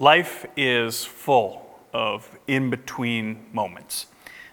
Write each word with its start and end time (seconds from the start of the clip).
Life 0.00 0.46
is 0.56 1.04
full 1.04 1.78
of 1.92 2.38
in 2.46 2.70
between 2.70 3.44
moments. 3.52 4.06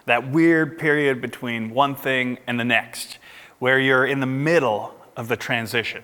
That 0.06 0.30
weird 0.30 0.78
period 0.78 1.22
between 1.22 1.70
one 1.70 1.96
thing 1.96 2.40
and 2.48 2.60
the 2.60 2.66
next, 2.66 3.18
where 3.58 3.80
you're 3.80 4.06
in 4.06 4.20
the 4.20 4.26
middle 4.26 4.94
of 5.16 5.30
the 5.30 5.38
transition. 5.38 6.04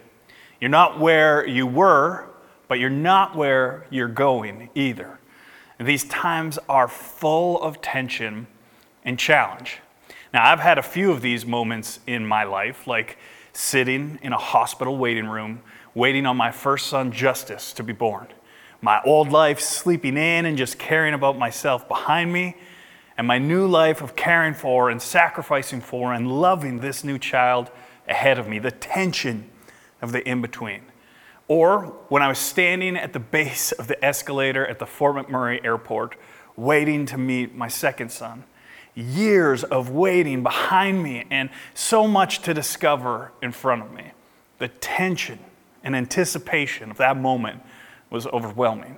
You're 0.62 0.70
not 0.70 0.98
where 0.98 1.46
you 1.46 1.68
were, 1.68 2.30
but 2.70 2.80
you're 2.80 2.90
not 2.90 3.36
where 3.36 3.86
you're 3.90 4.08
going 4.08 4.70
either. 4.76 5.20
And 5.78 5.86
these 5.86 6.06
times 6.06 6.58
are 6.70 6.88
full 6.88 7.62
of 7.62 7.82
tension 7.82 8.48
and 9.04 9.20
challenge. 9.20 9.80
Now, 10.34 10.50
I've 10.50 10.62
had 10.62 10.78
a 10.78 10.84
few 10.84 11.12
of 11.12 11.22
these 11.22 11.46
moments 11.46 12.00
in 12.08 12.26
my 12.26 12.46
life, 12.46 12.88
like 12.88 13.18
sitting 13.52 14.20
in 14.22 14.32
a 14.32 14.38
hospital 14.38 14.98
waiting 14.98 15.28
room, 15.28 15.64
waiting 15.94 16.26
on 16.26 16.38
my 16.38 16.50
first 16.50 16.88
son, 16.88 17.12
Justice, 17.12 17.74
to 17.74 17.84
be 17.84 17.92
born 17.92 18.30
my 18.84 19.02
old 19.06 19.32
life 19.32 19.62
sleeping 19.62 20.18
in 20.18 20.46
and 20.46 20.58
just 20.58 20.78
caring 20.78 21.14
about 21.14 21.38
myself 21.38 21.88
behind 21.88 22.32
me, 22.34 22.58
and 23.18 23.26
my 23.26 23.38
new 23.38 23.66
life 23.66 24.02
of 24.02 24.16
caring 24.16 24.54
for 24.54 24.90
and 24.90 25.02
sacrificing 25.02 25.80
for 25.80 26.14
and 26.14 26.30
loving 26.30 26.80
this 26.80 27.04
new 27.04 27.18
child 27.18 27.72
ahead 28.10 28.38
of 28.38 28.48
me, 28.48 28.60
the 28.60 28.72
tension 28.72 29.50
of 30.02 30.12
the 30.12 30.28
in 30.28 30.42
between. 30.42 30.82
Or 31.48 31.96
when 32.10 32.22
I 32.22 32.28
was 32.28 32.40
standing 32.40 32.98
at 32.98 33.14
the 33.14 33.20
base 33.20 33.72
of 33.72 33.88
the 33.88 34.04
escalator 34.04 34.68
at 34.68 34.80
the 34.80 34.86
Fort 34.86 35.16
McMurray 35.16 35.64
airport, 35.64 36.18
waiting 36.58 37.06
to 37.06 37.18
meet 37.18 37.56
my 37.56 37.70
second 37.70 38.12
son. 38.12 38.44
Years 38.96 39.64
of 39.64 39.90
waiting 39.90 40.44
behind 40.44 41.02
me 41.02 41.26
and 41.32 41.50
so 41.74 42.06
much 42.06 42.42
to 42.42 42.54
discover 42.54 43.32
in 43.42 43.54
front 43.54 43.82
of 43.82 43.94
me. 43.94 44.12
The 44.58 44.68
tension 44.68 45.40
and 45.84 45.96
anticipation 45.96 46.92
of 46.92 46.98
that 46.98 47.16
moment 47.16 47.62
was 48.14 48.28
overwhelming. 48.28 48.96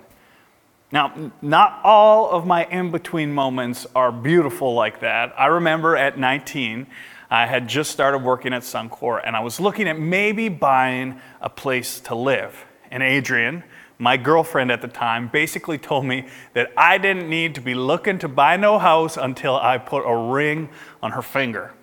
Now, 0.92 1.32
not 1.42 1.80
all 1.84 2.30
of 2.30 2.46
my 2.46 2.66
in 2.66 2.92
between 2.92 3.34
moments 3.34 3.88
are 3.96 4.12
beautiful 4.12 4.76
like 4.76 5.00
that. 5.00 5.34
I 5.40 5.48
remember 5.48 5.96
at 5.96 6.20
19, 6.20 6.86
I 7.32 7.48
had 7.48 7.68
just 7.68 7.92
started 7.92 8.20
working 8.20 8.54
at 8.54 8.62
Suncor 8.62 9.22
and 9.26 9.36
I 9.36 9.40
was 9.40 9.60
looking 9.60 9.88
at 9.88 9.98
maybe 9.98 10.50
buying 10.50 11.20
a 11.42 11.50
place 11.50 12.00
to 12.02 12.14
live. 12.14 12.66
And 12.92 13.02
Adrian, 13.02 13.64
my 13.98 14.18
girlfriend 14.18 14.70
at 14.70 14.82
the 14.82 14.88
time, 14.88 15.30
basically 15.30 15.78
told 15.78 16.06
me 16.06 16.28
that 16.54 16.72
I 16.78 16.98
didn't 16.98 17.30
need 17.30 17.56
to 17.56 17.62
be 17.62 17.74
looking 17.74 18.20
to 18.20 18.28
buy 18.28 18.58
no 18.58 18.78
house 18.78 19.18
until 19.18 19.56
I 19.56 19.78
put 19.78 20.04
a 20.06 20.32
ring 20.32 20.70
on 21.02 21.14
her 21.14 21.22
finger. 21.22 21.74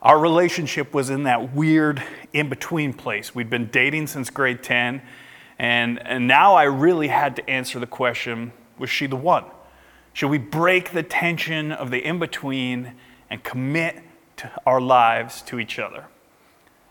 Our 0.00 0.18
relationship 0.18 0.94
was 0.94 1.10
in 1.10 1.24
that 1.24 1.52
weird 1.52 2.02
in 2.32 2.48
between 2.48 2.94
place. 2.94 3.34
We'd 3.34 3.50
been 3.50 3.66
dating 3.66 4.06
since 4.06 4.30
grade 4.30 4.62
10 4.62 5.02
and, 5.60 6.00
and 6.06 6.26
now 6.26 6.54
I 6.54 6.62
really 6.62 7.08
had 7.08 7.36
to 7.36 7.50
answer 7.50 7.78
the 7.78 7.86
question 7.86 8.52
was 8.78 8.88
she 8.88 9.06
the 9.06 9.14
one? 9.14 9.44
Should 10.14 10.30
we 10.30 10.38
break 10.38 10.92
the 10.92 11.02
tension 11.02 11.70
of 11.70 11.90
the 11.90 11.98
in 11.98 12.18
between 12.18 12.94
and 13.28 13.44
commit 13.44 14.02
our 14.64 14.80
lives 14.80 15.42
to 15.42 15.60
each 15.60 15.78
other? 15.78 16.06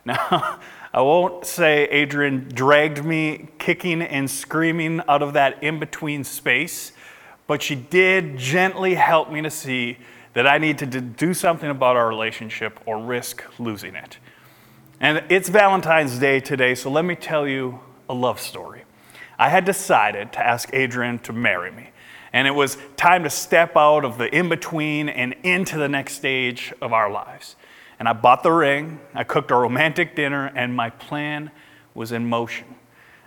Now, 0.06 0.60
I 0.94 1.02
won't 1.02 1.46
say 1.46 1.84
Adrian 1.86 2.48
dragged 2.48 3.04
me 3.04 3.50
kicking 3.60 4.02
and 4.02 4.30
screaming 4.30 5.02
out 5.08 5.22
of 5.22 5.34
that 5.34 5.62
in 5.62 5.78
between 5.78 6.24
space, 6.24 6.94
but 7.48 7.62
she 7.62 7.76
did 7.76 8.38
gently 8.38 8.96
help 8.96 9.32
me 9.32 9.42
to 9.42 9.52
see 9.52 9.98
that 10.34 10.48
I 10.48 10.58
need 10.58 10.78
to 10.80 10.86
do 10.86 11.34
something 11.34 11.70
about 11.70 11.96
our 11.96 12.08
relationship 12.08 12.80
or 12.86 12.98
risk 12.98 13.44
losing 13.60 13.96
it. 13.96 14.20
And 15.00 15.24
it's 15.30 15.50
Valentine's 15.50 16.18
Day 16.18 16.40
today, 16.40 16.76
so 16.76 16.90
let 16.90 17.04
me 17.04 17.16
tell 17.16 17.48
you 17.48 17.82
a 18.10 18.14
love 18.14 18.42
story. 18.42 18.84
I 19.38 19.48
had 19.48 19.64
decided 19.64 20.34
to 20.34 20.46
ask 20.46 20.70
Adrian 20.74 21.20
to 21.20 21.32
marry 21.32 21.72
me. 21.72 21.92
And 22.34 22.48
it 22.48 22.52
was 22.52 22.78
time 22.98 23.24
to 23.24 23.30
step 23.30 23.78
out 23.78 24.04
of 24.04 24.18
the 24.18 24.34
in 24.36 24.50
between 24.50 25.08
and 25.08 25.36
into 25.44 25.78
the 25.78 25.88
next 25.88 26.14
stage 26.14 26.74
of 26.82 26.92
our 26.92 27.10
lives. 27.10 27.56
And 27.98 28.08
I 28.08 28.14
bought 28.14 28.44
the 28.44 28.52
ring, 28.52 29.00
I 29.14 29.24
cooked 29.24 29.52
a 29.52 29.56
romantic 29.56 30.16
dinner, 30.16 30.52
and 30.56 30.76
my 30.76 30.90
plan 30.90 31.52
was 31.94 32.12
in 32.12 32.28
motion. 32.30 32.76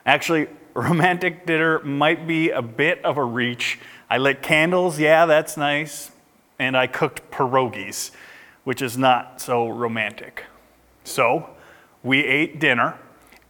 Actually, 0.04 0.48
romantic 0.74 1.46
dinner 1.46 1.80
might 1.80 2.26
be 2.26 2.50
a 2.50 2.62
bit 2.62 3.04
of 3.04 3.16
a 3.16 3.24
reach. 3.24 3.78
I 4.08 4.18
lit 4.18 4.42
candles, 4.42 4.98
yeah, 4.98 5.26
that's 5.26 5.56
nice. 5.56 6.10
And 6.58 6.76
I 6.76 6.86
cooked 6.86 7.30
pierogies, 7.30 8.12
which 8.64 8.82
is 8.82 8.96
not 8.96 9.40
so 9.40 9.68
romantic. 9.68 10.44
So 11.04 11.50
we 12.02 12.24
ate 12.24 12.60
dinner 12.60 12.98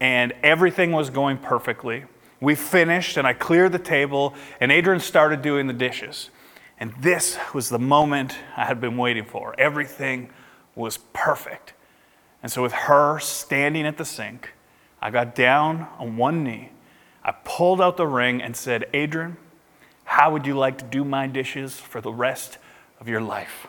and 0.02 0.32
everything 0.42 0.90
was 0.90 1.10
going 1.10 1.38
perfectly. 1.38 2.02
We 2.40 2.56
finished, 2.56 3.16
and 3.16 3.24
I 3.24 3.34
cleared 3.34 3.70
the 3.70 3.78
table, 3.78 4.34
and 4.60 4.72
Adrian 4.72 4.98
started 4.98 5.42
doing 5.42 5.68
the 5.68 5.72
dishes. 5.72 6.28
And 6.80 6.92
this 6.98 7.38
was 7.54 7.68
the 7.68 7.78
moment 7.78 8.36
I 8.56 8.64
had 8.64 8.80
been 8.80 8.96
waiting 8.96 9.24
for. 9.24 9.54
Everything 9.58 10.28
was 10.74 10.98
perfect. 11.12 11.74
And 12.42 12.50
so, 12.50 12.62
with 12.62 12.72
her 12.72 13.20
standing 13.20 13.86
at 13.86 13.96
the 13.96 14.04
sink, 14.04 14.54
I 15.00 15.10
got 15.12 15.36
down 15.36 15.86
on 16.00 16.16
one 16.16 16.42
knee. 16.42 16.70
I 17.22 17.30
pulled 17.30 17.80
out 17.80 17.96
the 17.96 18.08
ring 18.08 18.42
and 18.42 18.56
said, 18.56 18.86
Adrian, 18.92 19.36
how 20.02 20.32
would 20.32 20.48
you 20.48 20.58
like 20.58 20.78
to 20.78 20.84
do 20.84 21.04
my 21.04 21.28
dishes 21.28 21.78
for 21.78 22.00
the 22.00 22.12
rest 22.12 22.58
of 22.98 23.06
your 23.08 23.20
life? 23.20 23.68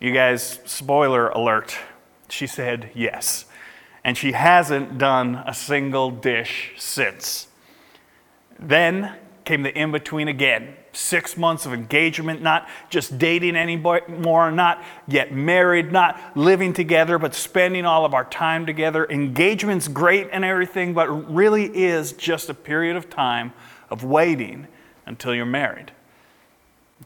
You 0.00 0.12
guys, 0.12 0.60
spoiler 0.66 1.30
alert, 1.30 1.78
she 2.28 2.46
said 2.46 2.90
yes 2.94 3.46
and 4.04 4.16
she 4.16 4.32
hasn't 4.32 4.98
done 4.98 5.42
a 5.46 5.54
single 5.54 6.10
dish 6.10 6.72
since. 6.78 7.48
Then 8.58 9.16
came 9.44 9.62
the 9.62 9.76
in 9.76 9.90
between 9.90 10.28
again. 10.28 10.76
Six 10.92 11.36
months 11.36 11.66
of 11.66 11.72
engagement, 11.72 12.42
not 12.42 12.68
just 12.88 13.16
dating 13.18 13.56
anymore, 13.56 14.50
not 14.50 14.82
yet 15.06 15.32
married, 15.32 15.92
not 15.92 16.20
living 16.36 16.72
together, 16.72 17.18
but 17.18 17.34
spending 17.34 17.84
all 17.84 18.04
of 18.04 18.12
our 18.12 18.24
time 18.24 18.66
together. 18.66 19.06
Engagement's 19.08 19.86
great 19.86 20.28
and 20.32 20.44
everything, 20.44 20.94
but 20.94 21.08
really 21.32 21.64
is 21.66 22.12
just 22.12 22.48
a 22.48 22.54
period 22.54 22.96
of 22.96 23.08
time 23.08 23.52
of 23.88 24.02
waiting 24.02 24.66
until 25.06 25.34
you're 25.34 25.46
married. 25.46 25.92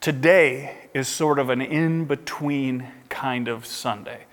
Today 0.00 0.88
is 0.93 1.06
sort 1.09 1.38
of 1.38 1.50
an 1.50 1.61
in 1.61 2.05
between 2.05 2.88
kind 3.09 3.49
of 3.49 3.65
Sunday. 3.65 4.25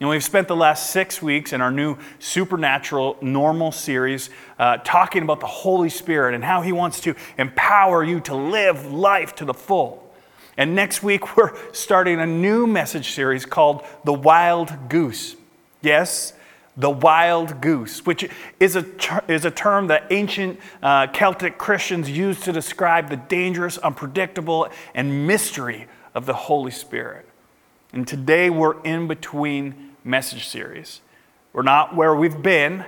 And 0.00 0.08
we've 0.08 0.24
spent 0.24 0.48
the 0.48 0.56
last 0.56 0.92
six 0.92 1.20
weeks 1.20 1.52
in 1.52 1.60
our 1.60 1.70
new 1.70 1.98
Supernatural 2.20 3.18
Normal 3.20 3.70
series 3.70 4.30
uh, 4.58 4.78
talking 4.78 5.22
about 5.22 5.40
the 5.40 5.46
Holy 5.46 5.90
Spirit 5.90 6.34
and 6.34 6.42
how 6.42 6.62
He 6.62 6.72
wants 6.72 7.00
to 7.00 7.14
empower 7.36 8.02
you 8.02 8.20
to 8.20 8.34
live 8.34 8.90
life 8.90 9.34
to 9.36 9.44
the 9.44 9.52
full. 9.52 10.10
And 10.56 10.74
next 10.74 11.02
week, 11.02 11.36
we're 11.36 11.54
starting 11.74 12.18
a 12.18 12.26
new 12.26 12.66
message 12.66 13.10
series 13.10 13.44
called 13.44 13.84
The 14.04 14.14
Wild 14.14 14.88
Goose. 14.88 15.36
Yes, 15.82 16.32
the 16.78 16.90
wild 16.90 17.60
goose, 17.60 18.06
which 18.06 18.26
is 18.58 18.76
a, 18.76 18.82
ter- 18.82 19.24
is 19.28 19.44
a 19.44 19.50
term 19.50 19.88
that 19.88 20.06
ancient 20.10 20.58
uh, 20.82 21.08
Celtic 21.08 21.58
Christians 21.58 22.08
used 22.08 22.44
to 22.44 22.52
describe 22.52 23.10
the 23.10 23.16
dangerous, 23.16 23.76
unpredictable, 23.78 24.68
and 24.94 25.26
mystery 25.26 25.88
of 26.14 26.24
the 26.24 26.32
Holy 26.32 26.70
Spirit. 26.70 27.26
And 27.92 28.08
today 28.08 28.48
we're 28.48 28.80
in 28.82 29.06
between 29.08 29.89
message 30.04 30.46
series. 30.46 31.00
We're 31.52 31.62
not 31.62 31.94
where 31.94 32.14
we've 32.14 32.42
been, 32.42 32.84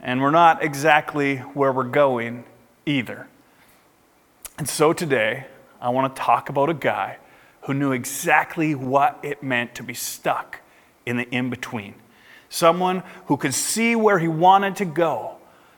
and 0.00 0.20
we're 0.20 0.30
not 0.30 0.62
exactly 0.62 1.36
where 1.36 1.72
we're 1.72 1.84
going 1.84 2.44
either. 2.86 3.28
And 4.58 4.68
so 4.68 4.92
today, 4.92 5.46
I 5.80 5.88
want 5.90 6.14
to 6.14 6.22
talk 6.22 6.48
about 6.48 6.68
a 6.68 6.74
guy 6.74 7.18
who 7.62 7.74
knew 7.74 7.92
exactly 7.92 8.74
what 8.74 9.18
it 9.22 9.42
meant 9.42 9.74
to 9.76 9.82
be 9.82 9.94
stuck 9.94 10.60
in 11.06 11.16
the 11.16 11.28
in 11.30 11.50
between. 11.50 11.94
Someone 12.48 13.02
who 13.26 13.36
could 13.36 13.54
see 13.54 13.96
where 13.96 14.18
he 14.18 14.28
wanted 14.28 14.76
to 14.76 14.84
go, 14.84 15.36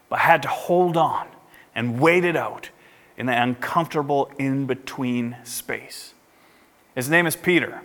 but 0.09 0.19
had 0.21 0.43
to 0.43 0.49
hold 0.49 0.97
on 0.97 1.29
and 1.75 2.01
wait 2.01 2.25
it 2.25 2.37
out 2.37 2.71
in 3.17 3.27
the 3.27 3.43
uncomfortable 3.43 4.31
in 4.39 4.67
between 4.67 5.37
space. 5.45 6.15
His 6.95 7.09
name 7.09 7.27
is 7.27 7.37
Peter. 7.37 7.83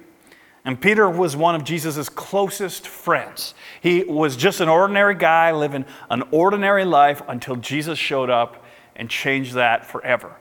And 0.69 0.80
Peter 0.80 1.10
was 1.10 1.36
one 1.36 1.56
of 1.56 1.63
Jesus' 1.63 2.10
closest 2.10 2.88
friends. 2.88 3.56
He 3.81 4.04
was 4.04 4.38
just 4.38 4.62
an 4.62 4.69
ordinary 4.69 5.16
guy 5.16 5.51
living 5.51 5.83
an 6.12 6.21
ordinary 6.30 6.86
life 6.86 7.24
until 7.27 7.56
Jesus 7.56 7.98
showed 7.98 8.30
up 8.30 8.63
and 8.95 9.10
changed 9.10 9.56
that 9.56 9.83
forever. 9.83 10.36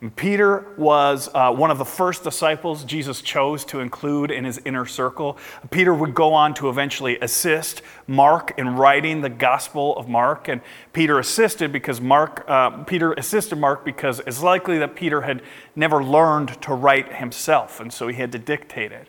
And 0.00 0.16
Peter 0.16 0.72
was 0.78 1.28
uh, 1.34 1.52
one 1.52 1.70
of 1.70 1.76
the 1.76 1.84
first 1.84 2.24
disciples 2.24 2.84
Jesus 2.84 3.20
chose 3.20 3.66
to 3.66 3.80
include 3.80 4.30
in 4.30 4.46
his 4.46 4.62
inner 4.64 4.86
circle. 4.86 5.36
Peter 5.70 5.92
would 5.92 6.14
go 6.14 6.32
on 6.32 6.54
to 6.54 6.70
eventually 6.70 7.18
assist 7.18 7.82
Mark 8.06 8.54
in 8.56 8.76
writing 8.76 9.20
the 9.20 9.28
Gospel 9.28 9.94
of 9.98 10.08
Mark, 10.08 10.48
and 10.48 10.62
Peter 10.94 11.18
assisted 11.18 11.70
because 11.70 12.00
Mark. 12.00 12.46
Uh, 12.48 12.82
Peter 12.84 13.12
assisted 13.12 13.56
Mark 13.56 13.84
because 13.84 14.22
it's 14.26 14.42
likely 14.42 14.78
that 14.78 14.94
Peter 14.94 15.20
had 15.20 15.42
never 15.76 16.02
learned 16.02 16.62
to 16.62 16.72
write 16.72 17.16
himself, 17.16 17.78
and 17.78 17.92
so 17.92 18.08
he 18.08 18.14
had 18.14 18.32
to 18.32 18.38
dictate 18.38 18.90
it. 18.90 19.06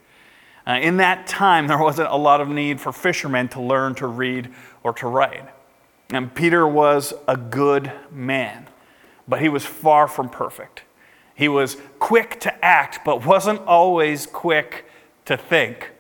Uh, 0.68 0.74
in 0.81 0.98
that 0.98 1.28
time, 1.28 1.68
there 1.68 1.78
wasn't 1.78 2.10
a 2.10 2.16
lot 2.18 2.42
of 2.42 2.50
need 2.50 2.80
for 2.80 2.92
fishermen 2.92 3.48
to 3.50 3.62
learn 3.62 3.96
to 3.96 4.08
read 4.08 4.50
or 4.84 4.94
to 4.94 5.08
write. 5.08 5.48
And 6.10 6.34
Peter 6.34 6.68
was 6.68 7.13
a 7.28 7.38
good 7.38 7.92
man. 8.12 8.68
but 9.28 9.40
he 9.42 9.48
was 9.48 9.66
far 9.66 10.08
from 10.08 10.28
perfect. 10.30 10.81
He 11.36 11.48
was 11.48 11.78
quick 12.00 12.40
to 12.42 12.66
act, 12.66 13.00
but 13.06 13.25
wasn't 13.25 13.62
always 13.62 14.25
quick 14.25 14.86
to 15.25 15.38
think. 15.38 15.92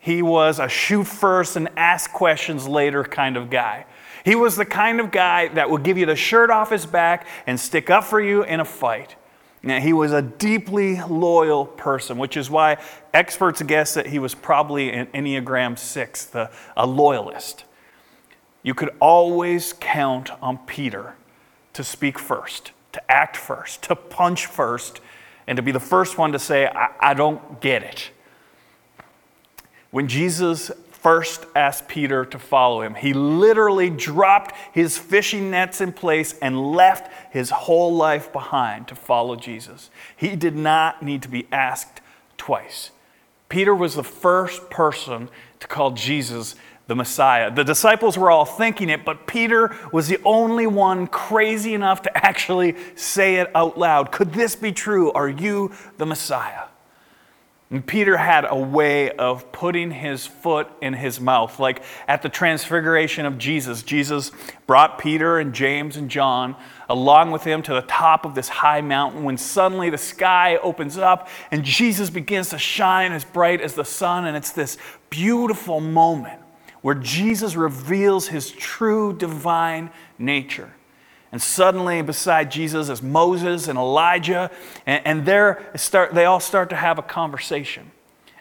He 0.00 0.22
was 0.22 0.58
a 0.58 0.68
shoot 0.68 1.04
first 1.04 1.56
and 1.56 1.68
ask 1.76 2.10
questions 2.10 2.66
later 2.66 3.04
kind 3.04 3.36
of 3.36 3.48
guy. 3.48 3.86
He 4.24 4.34
was 4.34 4.56
the 4.56 4.64
kind 4.64 4.98
of 4.98 5.10
guy 5.10 5.48
that 5.48 5.70
would 5.70 5.82
give 5.84 5.98
you 5.98 6.06
the 6.06 6.16
shirt 6.16 6.50
off 6.50 6.70
his 6.70 6.84
back 6.84 7.26
and 7.46 7.60
stick 7.60 7.90
up 7.90 8.04
for 8.04 8.20
you 8.20 8.42
in 8.42 8.60
a 8.60 8.64
fight. 8.64 9.14
Now, 9.62 9.78
he 9.78 9.92
was 9.92 10.12
a 10.12 10.22
deeply 10.22 11.00
loyal 11.02 11.66
person, 11.66 12.16
which 12.16 12.36
is 12.36 12.48
why 12.48 12.78
experts 13.12 13.60
guess 13.62 13.94
that 13.94 14.06
he 14.06 14.18
was 14.18 14.34
probably 14.34 14.90
an 14.90 15.06
Enneagram 15.08 15.78
6, 15.78 16.24
the, 16.26 16.50
a 16.76 16.86
loyalist. 16.86 17.64
You 18.62 18.72
could 18.74 18.90
always 19.00 19.74
count 19.74 20.30
on 20.42 20.58
Peter 20.58 21.14
to 21.74 21.84
speak 21.84 22.18
first, 22.18 22.72
to 22.92 23.10
act 23.10 23.36
first, 23.36 23.82
to 23.84 23.96
punch 23.96 24.46
first, 24.46 25.00
and 25.46 25.56
to 25.56 25.62
be 25.62 25.72
the 25.72 25.80
first 25.80 26.16
one 26.16 26.32
to 26.32 26.38
say, 26.38 26.66
I, 26.66 26.88
I 27.00 27.14
don't 27.14 27.60
get 27.60 27.82
it. 27.82 28.10
When 29.90 30.08
Jesus 30.08 30.70
first 31.02 31.46
asked 31.56 31.88
Peter 31.88 32.24
to 32.26 32.38
follow 32.38 32.82
him, 32.82 32.94
he 32.94 33.12
literally 33.12 33.90
dropped 33.90 34.54
his 34.72 34.98
fishing 34.98 35.50
nets 35.50 35.80
in 35.80 35.92
place 35.92 36.34
and 36.40 36.72
left 36.72 37.10
his 37.32 37.50
whole 37.50 37.94
life 37.94 38.32
behind 38.32 38.88
to 38.88 38.94
follow 38.94 39.36
Jesus. 39.36 39.90
He 40.16 40.36
did 40.36 40.56
not 40.56 41.02
need 41.02 41.22
to 41.22 41.28
be 41.28 41.46
asked 41.50 42.00
twice. 42.36 42.90
Peter 43.48 43.74
was 43.74 43.94
the 43.94 44.04
first 44.04 44.70
person 44.70 45.28
to 45.58 45.66
call 45.66 45.90
Jesus 45.90 46.54
the 46.86 46.96
Messiah. 46.96 47.54
The 47.54 47.64
disciples 47.64 48.18
were 48.18 48.30
all 48.30 48.44
thinking 48.44 48.88
it, 48.88 49.04
but 49.04 49.26
Peter 49.26 49.76
was 49.92 50.08
the 50.08 50.18
only 50.24 50.66
one 50.66 51.06
crazy 51.06 51.72
enough 51.72 52.02
to 52.02 52.26
actually 52.26 52.76
say 52.96 53.36
it 53.36 53.50
out 53.54 53.78
loud. 53.78 54.10
Could 54.10 54.32
this 54.32 54.56
be 54.56 54.72
true? 54.72 55.12
Are 55.12 55.28
you 55.28 55.72
the 55.98 56.06
Messiah? 56.06 56.64
And 57.72 57.86
Peter 57.86 58.16
had 58.16 58.44
a 58.48 58.56
way 58.56 59.12
of 59.12 59.52
putting 59.52 59.92
his 59.92 60.26
foot 60.26 60.68
in 60.82 60.92
his 60.92 61.20
mouth. 61.20 61.60
Like 61.60 61.82
at 62.08 62.20
the 62.20 62.28
transfiguration 62.28 63.26
of 63.26 63.38
Jesus, 63.38 63.84
Jesus 63.84 64.32
brought 64.66 64.98
Peter 64.98 65.38
and 65.38 65.54
James 65.54 65.96
and 65.96 66.10
John 66.10 66.56
along 66.88 67.30
with 67.30 67.44
him 67.44 67.62
to 67.62 67.74
the 67.74 67.82
top 67.82 68.24
of 68.24 68.34
this 68.34 68.48
high 68.48 68.80
mountain 68.80 69.22
when 69.22 69.36
suddenly 69.36 69.88
the 69.88 69.98
sky 69.98 70.56
opens 70.56 70.98
up 70.98 71.28
and 71.52 71.64
Jesus 71.64 72.10
begins 72.10 72.48
to 72.50 72.58
shine 72.58 73.12
as 73.12 73.24
bright 73.24 73.60
as 73.60 73.74
the 73.74 73.84
sun. 73.84 74.26
And 74.26 74.36
it's 74.36 74.50
this 74.50 74.76
beautiful 75.08 75.80
moment 75.80 76.40
where 76.80 76.96
Jesus 76.96 77.54
reveals 77.54 78.26
his 78.26 78.50
true 78.50 79.12
divine 79.12 79.90
nature. 80.18 80.72
And 81.32 81.40
suddenly, 81.40 82.02
beside 82.02 82.50
Jesus 82.50 82.88
is 82.88 83.02
Moses 83.02 83.68
and 83.68 83.78
Elijah, 83.78 84.50
and, 84.84 85.26
and 85.26 85.80
start, 85.80 86.12
they 86.12 86.24
all 86.24 86.40
start 86.40 86.70
to 86.70 86.76
have 86.76 86.98
a 86.98 87.02
conversation. 87.02 87.92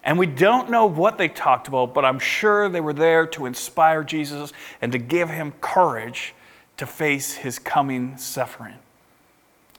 And 0.04 0.18
we 0.18 0.26
don't 0.26 0.70
know 0.70 0.86
what 0.86 1.18
they 1.18 1.28
talked 1.28 1.68
about, 1.68 1.94
but 1.94 2.04
I'm 2.04 2.20
sure 2.20 2.68
they 2.68 2.82
were 2.82 2.94
there 2.94 3.28
to 3.28 3.46
inspire 3.46 4.04
Jesus 4.04 4.54
and 4.82 4.92
to 4.92 4.98
give 4.98 5.30
him 5.30 5.54
courage 5.62 6.34
to 6.78 6.88
face 6.88 7.34
his 7.34 7.60
coming 7.60 8.18
suffering. 8.18 8.76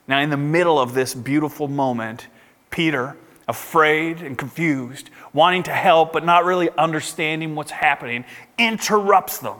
Now, 0.06 0.20
in 0.20 0.30
the 0.30 0.36
middle 0.36 0.78
of 0.78 0.94
this 0.94 1.14
beautiful 1.14 1.66
moment, 1.66 2.28
Peter, 2.70 3.16
afraid 3.48 4.22
and 4.22 4.38
confused, 4.38 5.10
wanting 5.32 5.64
to 5.64 5.72
help 5.72 6.12
but 6.12 6.24
not 6.24 6.44
really 6.44 6.70
understanding 6.78 7.56
what's 7.56 7.70
happening, 7.72 8.24
interrupts 8.58 9.38
them 9.38 9.56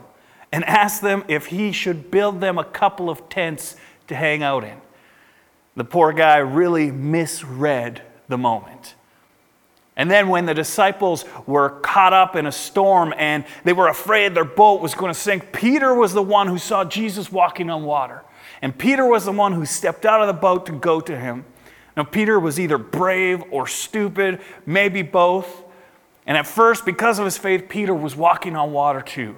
and 0.51 0.65
asked 0.65 1.01
them 1.01 1.23
if 1.27 1.47
he 1.47 1.71
should 1.71 2.11
build 2.11 2.41
them 2.41 2.57
a 2.57 2.63
couple 2.63 3.09
of 3.09 3.29
tents 3.29 3.75
to 4.07 4.15
hang 4.15 4.43
out 4.43 4.63
in. 4.63 4.77
The 5.75 5.83
poor 5.85 6.11
guy 6.11 6.37
really 6.37 6.91
misread 6.91 8.01
the 8.27 8.37
moment. 8.37 8.95
And 9.95 10.09
then, 10.09 10.29
when 10.29 10.45
the 10.45 10.53
disciples 10.53 11.25
were 11.45 11.69
caught 11.81 12.13
up 12.13 12.35
in 12.35 12.45
a 12.45 12.51
storm 12.51 13.13
and 13.17 13.45
they 13.63 13.73
were 13.73 13.87
afraid 13.87 14.33
their 14.33 14.45
boat 14.45 14.81
was 14.81 14.95
going 14.95 15.13
to 15.13 15.19
sink, 15.19 15.51
Peter 15.51 15.93
was 15.93 16.13
the 16.13 16.21
one 16.21 16.47
who 16.47 16.57
saw 16.57 16.83
Jesus 16.83 17.31
walking 17.31 17.69
on 17.69 17.83
water. 17.83 18.23
And 18.61 18.77
Peter 18.77 19.05
was 19.05 19.25
the 19.25 19.31
one 19.31 19.53
who 19.53 19.65
stepped 19.65 20.05
out 20.05 20.21
of 20.21 20.27
the 20.27 20.33
boat 20.33 20.65
to 20.67 20.71
go 20.71 21.01
to 21.01 21.17
him. 21.17 21.45
Now, 21.95 22.03
Peter 22.03 22.39
was 22.39 22.59
either 22.59 22.77
brave 22.77 23.43
or 23.51 23.67
stupid, 23.67 24.39
maybe 24.65 25.01
both. 25.01 25.63
And 26.25 26.37
at 26.37 26.47
first, 26.47 26.85
because 26.85 27.19
of 27.19 27.25
his 27.25 27.37
faith, 27.37 27.67
Peter 27.67 27.93
was 27.93 28.15
walking 28.15 28.55
on 28.55 28.71
water 28.71 29.01
too. 29.01 29.35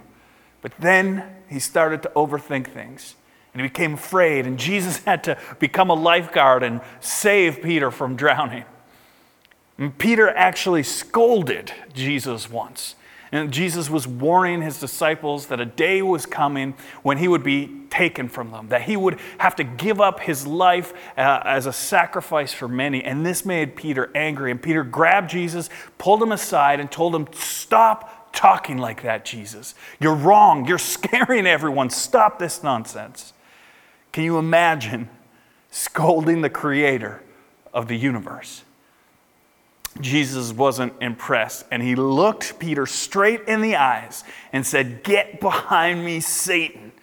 But 0.63 0.71
then 0.79 1.23
he 1.47 1.59
started 1.59 2.01
to 2.01 2.11
overthink 2.15 2.67
things 2.67 3.13
and 3.53 3.61
he 3.61 3.67
became 3.67 3.93
afraid, 3.93 4.47
and 4.47 4.57
Jesus 4.59 4.97
had 5.03 5.23
to 5.25 5.37
become 5.59 5.91
a 5.91 5.93
lifeguard 5.93 6.63
and 6.63 6.81
save 6.99 7.61
Peter 7.61 7.91
from 7.91 8.15
drowning. 8.15 8.65
And 9.77 9.95
Peter 9.97 10.29
actually 10.29 10.83
scolded 10.83 11.71
Jesus 11.93 12.49
once. 12.49 12.95
And 13.31 13.51
Jesus 13.51 13.89
was 13.89 14.07
warning 14.07 14.61
his 14.61 14.79
disciples 14.79 15.47
that 15.47 15.59
a 15.59 15.65
day 15.65 16.03
was 16.03 16.27
coming 16.27 16.75
when 17.01 17.17
he 17.17 17.27
would 17.27 17.41
be 17.41 17.81
taken 17.89 18.29
from 18.29 18.51
them, 18.51 18.67
that 18.67 18.83
he 18.83 18.95
would 18.95 19.19
have 19.39 19.55
to 19.55 19.63
give 19.63 19.99
up 19.99 20.19
his 20.19 20.45
life 20.45 20.93
uh, 21.17 21.41
as 21.43 21.65
a 21.65 21.73
sacrifice 21.73 22.53
for 22.53 22.67
many. 22.67 23.03
And 23.03 23.25
this 23.25 23.43
made 23.43 23.75
Peter 23.75 24.11
angry. 24.13 24.51
And 24.51 24.61
Peter 24.61 24.83
grabbed 24.83 25.31
Jesus, 25.31 25.71
pulled 25.97 26.21
him 26.21 26.31
aside, 26.31 26.79
and 26.79 26.91
told 26.91 27.15
him, 27.15 27.25
Talking 28.33 28.77
like 28.77 29.03
that, 29.03 29.23
Jesus. 29.23 29.75
You're 29.99 30.15
wrong. 30.15 30.65
You're 30.65 30.77
scaring 30.79 31.47
everyone. 31.47 31.89
Stop 31.89 32.39
this 32.39 32.63
nonsense. 32.63 33.33
Can 34.11 34.23
you 34.23 34.37
imagine 34.37 35.09
scolding 35.71 36.41
the 36.41 36.49
creator 36.49 37.23
of 37.73 37.87
the 37.87 37.95
universe? 37.95 38.63
Jesus 40.01 40.51
wasn't 40.51 40.93
impressed, 41.01 41.65
and 41.69 41.83
he 41.83 41.95
looked 41.95 42.57
Peter 42.57 42.85
straight 42.87 43.41
in 43.47 43.61
the 43.61 43.75
eyes 43.75 44.23
and 44.51 44.65
said, 44.65 45.03
Get 45.03 45.39
behind 45.39 46.03
me, 46.03 46.19
Satan. 46.19 46.91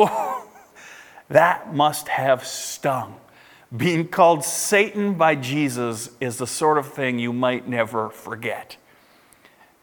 Oh, 0.00 0.46
that 1.28 1.74
must 1.74 2.06
have 2.06 2.46
stung. 2.46 3.16
Being 3.76 4.06
called 4.06 4.44
Satan 4.44 5.14
by 5.14 5.34
Jesus 5.34 6.10
is 6.20 6.38
the 6.38 6.46
sort 6.46 6.78
of 6.78 6.92
thing 6.92 7.18
you 7.18 7.32
might 7.32 7.66
never 7.66 8.08
forget. 8.10 8.76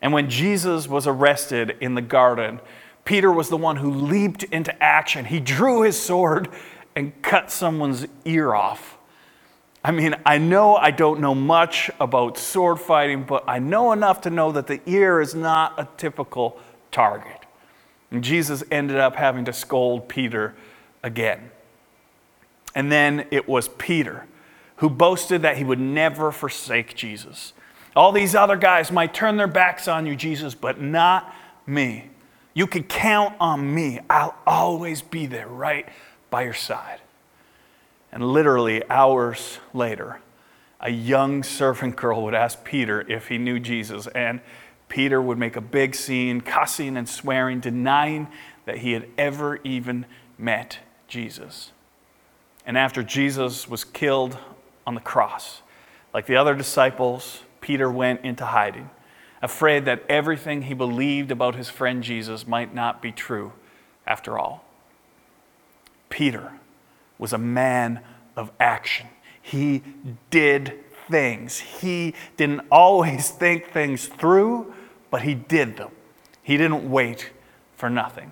And 0.06 0.14
when 0.14 0.30
Jesus 0.30 0.88
was 0.88 1.08
arrested 1.08 1.78
in 1.82 1.96
the 1.96 2.02
garden, 2.02 2.60
Peter 3.06 3.32
was 3.32 3.50
the 3.50 3.58
one 3.58 3.78
who 3.78 3.90
leaped 3.90 4.44
into 4.44 4.72
action. 4.84 5.26
He 5.26 5.40
drew 5.40 5.82
his 5.82 6.00
sword 6.00 6.48
and 6.96 7.20
cut 7.24 7.50
someone's 7.50 8.06
ear 8.24 8.54
off. 8.54 9.00
I 9.84 9.90
mean, 9.90 10.14
I 10.24 10.38
know 10.38 10.76
I 10.76 10.92
don't 10.92 11.22
know 11.22 11.34
much 11.34 11.90
about 12.00 12.38
sword 12.38 12.80
fighting, 12.80 13.24
but 13.24 13.46
I 13.48 13.58
know 13.58 13.94
enough 13.94 14.22
to 14.22 14.30
know 14.30 14.52
that 14.52 14.68
the 14.68 14.80
ear 14.86 15.22
is 15.22 15.34
not 15.34 15.74
a 15.80 15.88
typical 15.98 16.60
target. 16.92 17.44
And 18.12 18.24
Jesus 18.24 18.64
ended 18.70 18.98
up 18.98 19.16
having 19.16 19.46
to 19.46 19.54
scold 19.54 20.08
Peter 20.08 20.54
again. 21.02 21.50
And 22.76 22.92
then 22.92 23.26
it 23.32 23.50
was 23.50 23.70
Peter 23.70 24.28
who 24.76 24.88
boasted 24.88 25.42
that 25.42 25.58
he 25.58 25.64
would 25.64 25.80
never 25.80 26.32
forsake 26.32 26.94
Jesus. 26.94 27.54
All 27.96 28.12
these 28.12 28.36
other 28.36 28.58
guys 28.58 28.92
might 28.92 29.14
turn 29.14 29.38
their 29.38 29.48
backs 29.48 29.88
on 29.88 30.06
you, 30.06 30.16
Jesus, 30.16 30.54
but 30.54 30.82
not 30.82 31.34
me. 31.66 32.10
You 32.54 32.68
can 32.68 32.84
count 32.84 33.36
on 33.40 33.74
me. 33.74 34.00
I'll 34.10 34.36
always 34.46 35.02
be 35.02 35.26
there 35.26 35.48
right 35.48 35.88
by 36.30 36.44
your 36.44 36.54
side. 36.54 37.00
And 38.12 38.24
literally, 38.24 38.88
hours 38.90 39.60
later, 39.74 40.20
a 40.80 40.90
young 40.90 41.44
servant 41.44 41.96
girl 41.96 42.24
would 42.24 42.34
ask 42.34 42.64
Peter 42.64 43.02
if 43.10 43.28
he 43.28 43.38
knew 43.38 43.60
Jesus, 43.60 44.08
and 44.08 44.42
Peter 44.88 45.22
would 45.22 45.38
make 45.38 45.56
a 45.56 45.62
big 45.62 45.96
scene, 45.96 46.42
cussing 46.42 46.96
and 46.98 47.08
swearing, 47.08 47.60
denying 47.60 48.28
that 48.66 48.80
he 48.80 48.92
had 48.92 49.08
ever 49.18 49.60
even 49.64 50.06
met 50.38 50.80
Jesus. 51.08 51.72
And 52.66 52.78
after 52.78 53.04
Jesus 53.04 53.68
was 53.70 53.84
killed 53.84 54.38
on 54.86 54.96
the 54.96 55.02
cross, 55.02 55.62
like 56.14 56.26
the 56.26 56.36
other 56.36 56.56
disciples, 56.56 57.42
Peter 57.66 57.90
went 57.90 58.24
into 58.24 58.46
hiding, 58.46 58.92
afraid 59.42 59.86
that 59.86 60.04
everything 60.08 60.62
he 60.62 60.74
believed 60.76 61.32
about 61.32 61.56
his 61.56 61.68
friend 61.68 62.04
Jesus 62.04 62.46
might 62.46 62.76
not 62.76 63.02
be 63.02 63.12
true 63.12 63.54
after 64.06 64.38
all. 64.38 64.64
Peter 66.08 66.54
was 67.18 67.34
a 67.34 67.40
man 67.40 68.02
of 68.36 68.52
action. 68.60 69.08
He 69.42 69.82
did 70.30 70.76
things. 71.10 71.58
He 71.58 72.14
didn't 72.38 72.62
always 72.70 73.32
think 73.32 73.72
things 73.72 74.06
through, 74.06 74.72
but 75.10 75.24
he 75.24 75.34
did 75.34 75.78
them. 75.78 75.90
He 76.44 76.58
didn't 76.58 76.88
wait 76.88 77.32
for 77.76 77.90
nothing. 77.90 78.32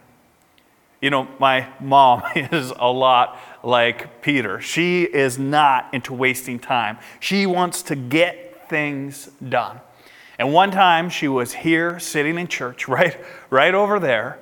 You 1.02 1.10
know, 1.10 1.28
my 1.40 1.70
mom 1.80 2.22
is 2.36 2.72
a 2.78 2.92
lot 2.92 3.40
like 3.64 4.22
Peter. 4.22 4.62
She 4.62 5.06
is 5.06 5.40
not 5.40 5.92
into 5.92 6.14
wasting 6.14 6.60
time. 6.60 7.00
She 7.20 7.48
wants 7.48 7.82
to 7.84 7.96
get 7.96 8.43
things 8.74 9.30
done. 9.48 9.80
And 10.40 10.52
one 10.52 10.72
time 10.72 11.12
she 11.12 11.28
was 11.28 11.54
here 11.54 12.00
sitting 12.00 12.40
in 12.40 12.48
church, 12.48 12.88
right, 12.98 13.16
right 13.52 13.76
over 13.76 14.00
there, 14.00 14.40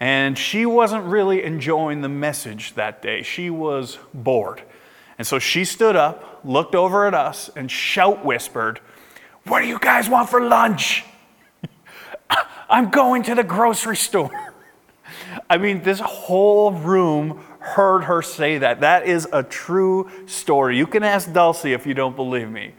and 0.00 0.38
she 0.38 0.64
wasn't 0.64 1.04
really 1.04 1.42
enjoying 1.42 2.00
the 2.00 2.08
message 2.08 2.74
that 2.76 3.02
day. 3.02 3.22
She 3.22 3.50
was 3.50 3.98
bored. 4.14 4.62
And 5.18 5.26
so 5.26 5.38
she 5.38 5.66
stood 5.66 5.96
up, 5.96 6.40
looked 6.44 6.74
over 6.74 7.06
at 7.06 7.12
us, 7.12 7.50
and 7.54 7.70
shout 7.70 8.24
whispered, 8.24 8.80
What 9.44 9.60
do 9.60 9.66
you 9.66 9.78
guys 9.78 10.08
want 10.08 10.30
for 10.30 10.40
lunch? 10.40 11.04
I'm 12.70 12.88
going 12.88 13.22
to 13.24 13.34
the 13.34 13.44
grocery 13.44 13.98
store. 13.98 14.54
I 15.50 15.58
mean, 15.58 15.82
this 15.82 16.00
whole 16.00 16.72
room 16.72 17.44
heard 17.60 18.04
her 18.04 18.22
say 18.22 18.56
that. 18.58 18.80
That 18.80 19.06
is 19.06 19.28
a 19.30 19.42
true 19.42 20.10
story. 20.24 20.78
You 20.78 20.86
can 20.86 21.02
ask 21.02 21.30
Dulcie 21.30 21.74
if 21.74 21.86
you 21.86 21.92
don't 21.92 22.16
believe 22.16 22.50
me. 22.50 22.72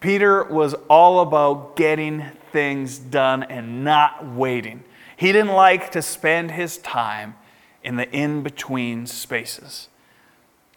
Peter 0.00 0.44
was 0.44 0.74
all 0.88 1.20
about 1.20 1.76
getting 1.76 2.24
things 2.52 2.98
done 2.98 3.42
and 3.42 3.84
not 3.84 4.26
waiting. 4.26 4.82
He 5.16 5.30
didn't 5.32 5.52
like 5.52 5.90
to 5.92 6.02
spend 6.02 6.50
his 6.50 6.78
time 6.78 7.34
in 7.82 7.96
the 7.96 8.10
in 8.10 8.42
between 8.42 9.06
spaces. 9.06 9.88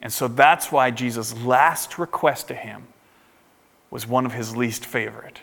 And 0.02 0.12
so 0.12 0.28
that's 0.28 0.72
why 0.72 0.92
Jesus' 0.92 1.36
last 1.38 1.98
request 1.98 2.50
to 2.50 2.54
him 2.54 2.88
was 3.90 4.06
one 4.06 4.26
of 4.26 4.34
his 4.34 4.56
least 4.56 4.86
favorite. 4.86 5.42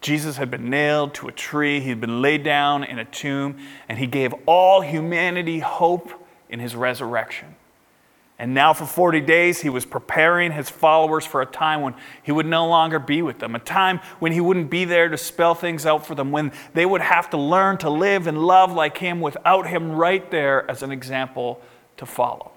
Jesus 0.00 0.36
had 0.36 0.50
been 0.50 0.68
nailed 0.68 1.14
to 1.14 1.28
a 1.28 1.32
tree, 1.32 1.80
he'd 1.80 2.00
been 2.00 2.20
laid 2.20 2.42
down 2.42 2.84
in 2.84 2.98
a 2.98 3.04
tomb, 3.04 3.56
and 3.88 3.98
he 3.98 4.06
gave 4.06 4.34
all 4.44 4.82
humanity 4.82 5.60
hope 5.60 6.12
in 6.48 6.60
his 6.60 6.76
resurrection. 6.76 7.54
And 8.38 8.52
now, 8.52 8.74
for 8.74 8.84
40 8.84 9.22
days, 9.22 9.62
he 9.62 9.70
was 9.70 9.86
preparing 9.86 10.52
his 10.52 10.68
followers 10.68 11.24
for 11.24 11.40
a 11.40 11.46
time 11.46 11.80
when 11.80 11.94
he 12.22 12.32
would 12.32 12.44
no 12.44 12.66
longer 12.68 12.98
be 12.98 13.22
with 13.22 13.38
them, 13.38 13.54
a 13.54 13.58
time 13.58 14.00
when 14.18 14.32
he 14.32 14.42
wouldn't 14.42 14.68
be 14.68 14.84
there 14.84 15.08
to 15.08 15.16
spell 15.16 15.54
things 15.54 15.86
out 15.86 16.06
for 16.06 16.14
them, 16.14 16.32
when 16.32 16.52
they 16.74 16.84
would 16.84 17.00
have 17.00 17.30
to 17.30 17.38
learn 17.38 17.78
to 17.78 17.88
live 17.88 18.26
and 18.26 18.38
love 18.38 18.72
like 18.72 18.98
him 18.98 19.22
without 19.22 19.66
him 19.66 19.92
right 19.92 20.30
there 20.30 20.70
as 20.70 20.82
an 20.82 20.92
example 20.92 21.62
to 21.96 22.04
follow. 22.04 22.52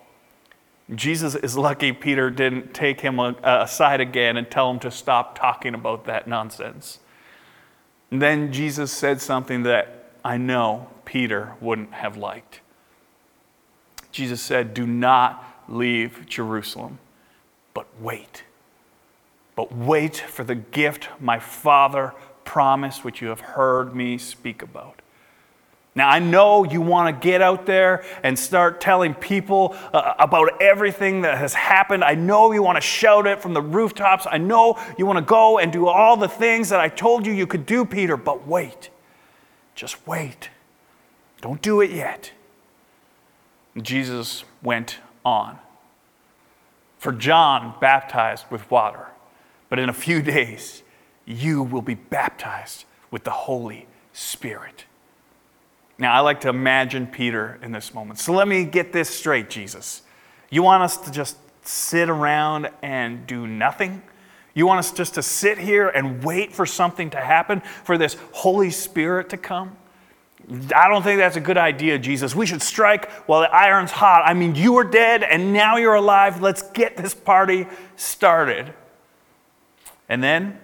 Jesus 0.96 1.36
is 1.36 1.56
lucky 1.56 1.94
Peter 1.94 2.30
didn't 2.30 2.74
take 2.74 3.00
him 3.00 3.20
aside 3.20 4.02
again 4.02 4.38
and 4.38 4.50
tell 4.50 4.70
him 4.72 4.80
to 4.80 4.92
stop 4.92 5.38
talking 5.38 5.76
about 5.76 6.06
that 6.06 6.28
nonsense. 6.28 7.00
And 8.12 8.22
then 8.22 8.52
Jesus 8.52 8.92
said 8.92 9.22
something 9.22 9.64
that 9.64 10.12
I 10.26 10.38
know 10.38 10.90
Peter 11.06 11.54
wouldn't 11.62 11.94
have 11.94 12.18
liked. 12.18 12.62
Jesus 14.12 14.42
said, 14.42 14.74
Do 14.74 14.88
not 14.88 15.46
leave 15.70 16.26
Jerusalem, 16.28 17.00
but 17.74 17.88
wait. 18.02 18.44
But 19.56 19.76
wait 19.76 20.18
for 20.18 20.44
the 20.44 20.56
gift 20.56 21.10
my 21.20 21.40
Father 21.40 22.14
promised, 22.44 23.04
which 23.04 23.22
you 23.22 23.28
have 23.28 23.42
heard 23.42 23.96
me 23.96 24.18
speak 24.18 24.62
about. 24.62 25.02
Now, 25.96 26.08
I 26.08 26.20
know 26.20 26.64
you 26.64 26.82
want 26.82 27.14
to 27.14 27.28
get 27.28 27.42
out 27.42 27.66
there 27.66 28.06
and 28.24 28.38
start 28.38 28.80
telling 28.80 29.14
people 29.14 29.76
uh, 29.92 30.14
about 30.20 30.62
everything 30.62 31.22
that 31.22 31.38
has 31.38 31.54
happened. 31.54 32.04
I 32.04 32.16
know 32.16 32.52
you 32.52 32.64
want 32.64 32.78
to 32.78 32.82
shout 32.82 33.28
it 33.28 33.42
from 33.42 33.54
the 33.54 33.62
rooftops. 33.62 34.26
I 34.30 34.38
know 34.38 34.80
you 34.98 35.06
want 35.06 35.18
to 35.18 35.26
go 35.26 35.58
and 35.58 35.74
do 35.74 35.88
all 35.88 36.16
the 36.16 36.28
things 36.28 36.70
that 36.70 36.80
I 36.80 36.90
told 36.90 37.26
you 37.26 37.34
you 37.34 37.48
could 37.48 37.66
do, 37.66 37.86
Peter, 37.86 38.16
but 38.16 38.48
wait. 38.48 38.92
Just 39.76 40.08
wait. 40.08 40.50
Don't 41.42 41.62
do 41.62 41.82
it 41.82 41.92
yet. 41.92 42.32
Jesus 43.82 44.44
went 44.62 45.00
on. 45.26 45.60
For 46.98 47.12
John 47.12 47.76
baptized 47.80 48.46
with 48.50 48.70
water, 48.70 49.08
but 49.70 49.80
in 49.80 49.90
a 49.90 49.94
few 49.94 50.22
days 50.22 50.84
you 51.26 51.64
will 51.64 51.82
be 51.82 51.96
baptized 51.96 52.86
with 53.12 53.24
the 53.24 53.32
Holy 53.32 53.88
Spirit. 54.14 54.86
Now, 55.98 56.14
I 56.14 56.22
like 56.22 56.42
to 56.42 56.50
imagine 56.50 57.08
Peter 57.08 57.60
in 57.62 57.72
this 57.72 57.94
moment. 57.94 58.20
So 58.20 58.34
let 58.34 58.48
me 58.48 58.64
get 58.64 58.94
this 58.94 59.10
straight, 59.10 59.50
Jesus. 59.50 60.02
You 60.50 60.64
want 60.64 60.82
us 60.82 60.98
to 60.98 61.12
just 61.12 61.38
sit 61.62 62.10
around 62.10 62.70
and 62.82 63.28
do 63.28 63.46
nothing? 63.46 64.02
You 64.54 64.66
want 64.66 64.80
us 64.80 64.92
just 64.92 65.16
to 65.16 65.22
sit 65.22 65.58
here 65.58 65.90
and 65.90 66.24
wait 66.24 66.54
for 66.54 66.66
something 66.66 67.10
to 67.12 67.18
happen, 67.18 67.62
for 67.84 67.98
this 67.98 68.16
Holy 68.32 68.72
Spirit 68.72 69.30
to 69.30 69.38
come? 69.38 69.78
I 70.76 70.88
don't 70.88 71.04
think 71.04 71.20
that's 71.20 71.36
a 71.36 71.42
good 71.42 71.58
idea, 71.58 72.00
Jesus. 72.00 72.34
We 72.34 72.48
should 72.48 72.64
strike 72.64 73.12
while 73.28 73.42
the 73.42 73.54
iron's 73.54 73.92
hot. 73.92 74.24
I 74.26 74.34
mean, 74.34 74.56
you 74.56 74.74
were 74.74 74.84
dead 74.84 75.22
and 75.22 75.54
now 75.54 75.78
you're 75.78 75.94
alive. 75.94 76.42
Let's 76.42 76.64
get 76.72 76.98
this 76.98 77.14
party 77.14 77.68
started. 77.96 78.74
And 80.08 80.24
then 80.24 80.60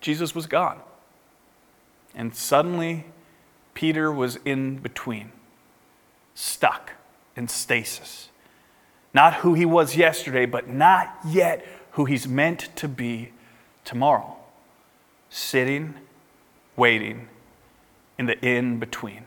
Jesus 0.00 0.34
was 0.34 0.46
gone. 0.46 0.80
And 2.16 2.34
suddenly 2.34 3.06
Peter 3.74 4.10
was 4.10 4.38
in 4.44 4.76
between, 4.78 5.30
stuck 6.34 6.92
in 7.36 7.46
stasis. 7.46 8.28
Not 9.14 9.34
who 9.34 9.54
he 9.54 9.64
was 9.64 9.94
yesterday, 9.94 10.46
but 10.46 10.68
not 10.68 11.16
yet 11.28 11.64
who 11.92 12.06
he's 12.06 12.26
meant 12.26 12.74
to 12.76 12.88
be 12.88 13.30
tomorrow. 13.84 14.36
Sitting, 15.30 15.94
waiting 16.76 17.28
in 18.22 18.26
the 18.26 18.46
in 18.46 18.78
between. 18.78 19.24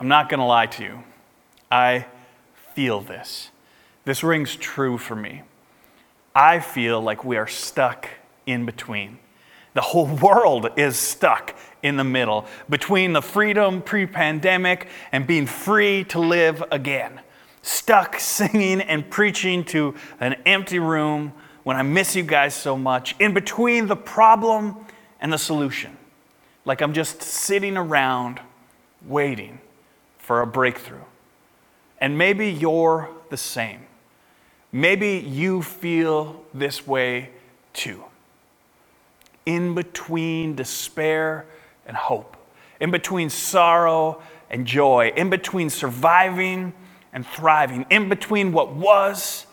I'm 0.00 0.08
not 0.08 0.28
going 0.28 0.40
to 0.40 0.46
lie 0.46 0.66
to 0.66 0.82
you. 0.82 1.04
I 1.70 2.06
feel 2.74 3.00
this. 3.00 3.50
This 4.04 4.24
rings 4.24 4.56
true 4.56 4.98
for 4.98 5.14
me. 5.14 5.42
I 6.34 6.60
feel 6.60 7.00
like 7.00 7.24
we 7.24 7.36
are 7.36 7.46
stuck 7.46 8.08
in 8.46 8.66
between. 8.66 9.18
The 9.74 9.80
whole 9.80 10.06
world 10.22 10.70
is 10.76 10.96
stuck 10.96 11.54
in 11.82 11.96
the 11.96 12.04
middle 12.04 12.44
between 12.68 13.12
the 13.12 13.22
freedom 13.22 13.82
pre 13.82 14.06
pandemic 14.06 14.88
and 15.12 15.26
being 15.26 15.46
free 15.46 16.04
to 16.04 16.18
live 16.18 16.64
again. 16.72 17.20
Stuck 17.62 18.18
singing 18.18 18.80
and 18.80 19.08
preaching 19.08 19.64
to 19.66 19.94
an 20.20 20.34
empty 20.44 20.78
room 20.78 21.32
when 21.62 21.76
I 21.76 21.82
miss 21.82 22.16
you 22.16 22.22
guys 22.22 22.54
so 22.54 22.76
much, 22.76 23.14
in 23.20 23.34
between 23.34 23.86
the 23.86 23.96
problem 23.96 24.76
and 25.20 25.32
the 25.32 25.38
solution. 25.38 25.97
Like 26.68 26.82
I'm 26.82 26.92
just 26.92 27.22
sitting 27.22 27.78
around 27.78 28.40
waiting 29.06 29.58
for 30.18 30.42
a 30.42 30.46
breakthrough. 30.46 31.00
And 31.98 32.18
maybe 32.18 32.50
you're 32.50 33.08
the 33.30 33.38
same. 33.38 33.86
Maybe 34.70 35.12
you 35.12 35.62
feel 35.62 36.44
this 36.52 36.86
way 36.86 37.30
too. 37.72 38.04
In 39.46 39.74
between 39.74 40.56
despair 40.56 41.46
and 41.86 41.96
hope, 41.96 42.36
in 42.80 42.90
between 42.90 43.30
sorrow 43.30 44.20
and 44.50 44.66
joy, 44.66 45.10
in 45.16 45.30
between 45.30 45.70
surviving 45.70 46.74
and 47.14 47.26
thriving, 47.26 47.86
in 47.88 48.10
between 48.10 48.52
what 48.52 48.74
was 48.74 49.46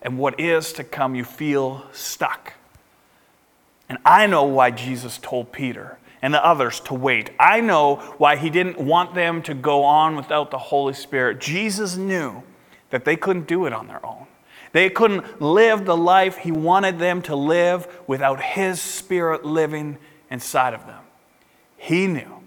and 0.00 0.18
what 0.18 0.40
is 0.40 0.72
to 0.72 0.82
come, 0.82 1.14
you 1.14 1.24
feel 1.24 1.84
stuck. 1.92 2.54
And 3.86 3.98
I 4.02 4.26
know 4.26 4.44
why 4.44 4.70
Jesus 4.70 5.18
told 5.18 5.52
Peter 5.52 5.98
and 6.24 6.32
the 6.32 6.42
others 6.42 6.80
to 6.80 6.94
wait. 6.94 7.28
I 7.38 7.60
know 7.60 7.96
why 8.16 8.36
he 8.36 8.48
didn't 8.48 8.80
want 8.80 9.14
them 9.14 9.42
to 9.42 9.52
go 9.52 9.84
on 9.84 10.16
without 10.16 10.50
the 10.50 10.56
Holy 10.56 10.94
Spirit. 10.94 11.38
Jesus 11.38 11.98
knew 11.98 12.42
that 12.88 13.04
they 13.04 13.14
couldn't 13.14 13.46
do 13.46 13.66
it 13.66 13.74
on 13.74 13.88
their 13.88 14.04
own. 14.06 14.26
They 14.72 14.88
couldn't 14.88 15.42
live 15.42 15.84
the 15.84 15.98
life 15.98 16.38
he 16.38 16.50
wanted 16.50 16.98
them 16.98 17.20
to 17.22 17.36
live 17.36 17.86
without 18.06 18.40
his 18.40 18.80
spirit 18.80 19.44
living 19.44 19.98
inside 20.30 20.72
of 20.72 20.86
them. 20.86 21.02
He 21.76 22.06
knew 22.06 22.40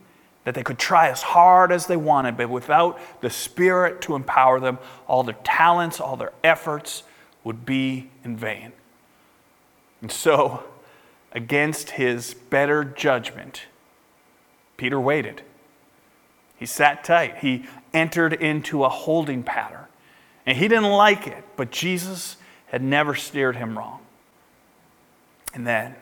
that 0.43 0.55
they 0.55 0.63
could 0.63 0.79
try 0.79 1.10
as 1.10 1.22
hard 1.22 1.72
as 1.72 1.86
they 1.86 1.98
wanted, 1.98 2.36
but 2.36 2.50
without 2.50 3.00
the 3.22 3.29
Spirit 3.29 4.01
to 4.01 4.15
empower 4.15 4.60
them, 4.60 4.79
all 5.05 5.22
their 5.22 5.38
talents, 5.43 6.00
all 6.00 6.17
their 6.17 6.34
efforts 6.43 7.03
would 7.43 7.63
be 7.63 8.10
in 8.24 8.36
vain. 8.36 8.72
And 10.01 10.12
so, 10.12 10.63
against 11.38 11.91
his 11.91 12.34
better 12.34 12.84
judgment, 12.84 13.67
Peter 14.75 15.00
waited. 15.00 15.44
He 16.56 16.65
sat 16.65 17.03
tight. 17.03 17.38
He 17.38 17.67
entered 17.94 18.34
into 18.34 18.84
a 18.84 18.89
holding 18.89 19.44
pattern. 19.44 19.86
And 20.48 20.58
he 20.58 20.67
didn't 20.67 20.89
like 20.89 21.27
it, 21.27 21.44
but 21.56 21.70
Jesus 21.70 22.38
had 22.65 22.82
never 22.82 23.13
steered 23.13 23.56
him 23.56 23.77
wrong. 23.77 24.00
And 25.53 25.67
then, 25.67 25.94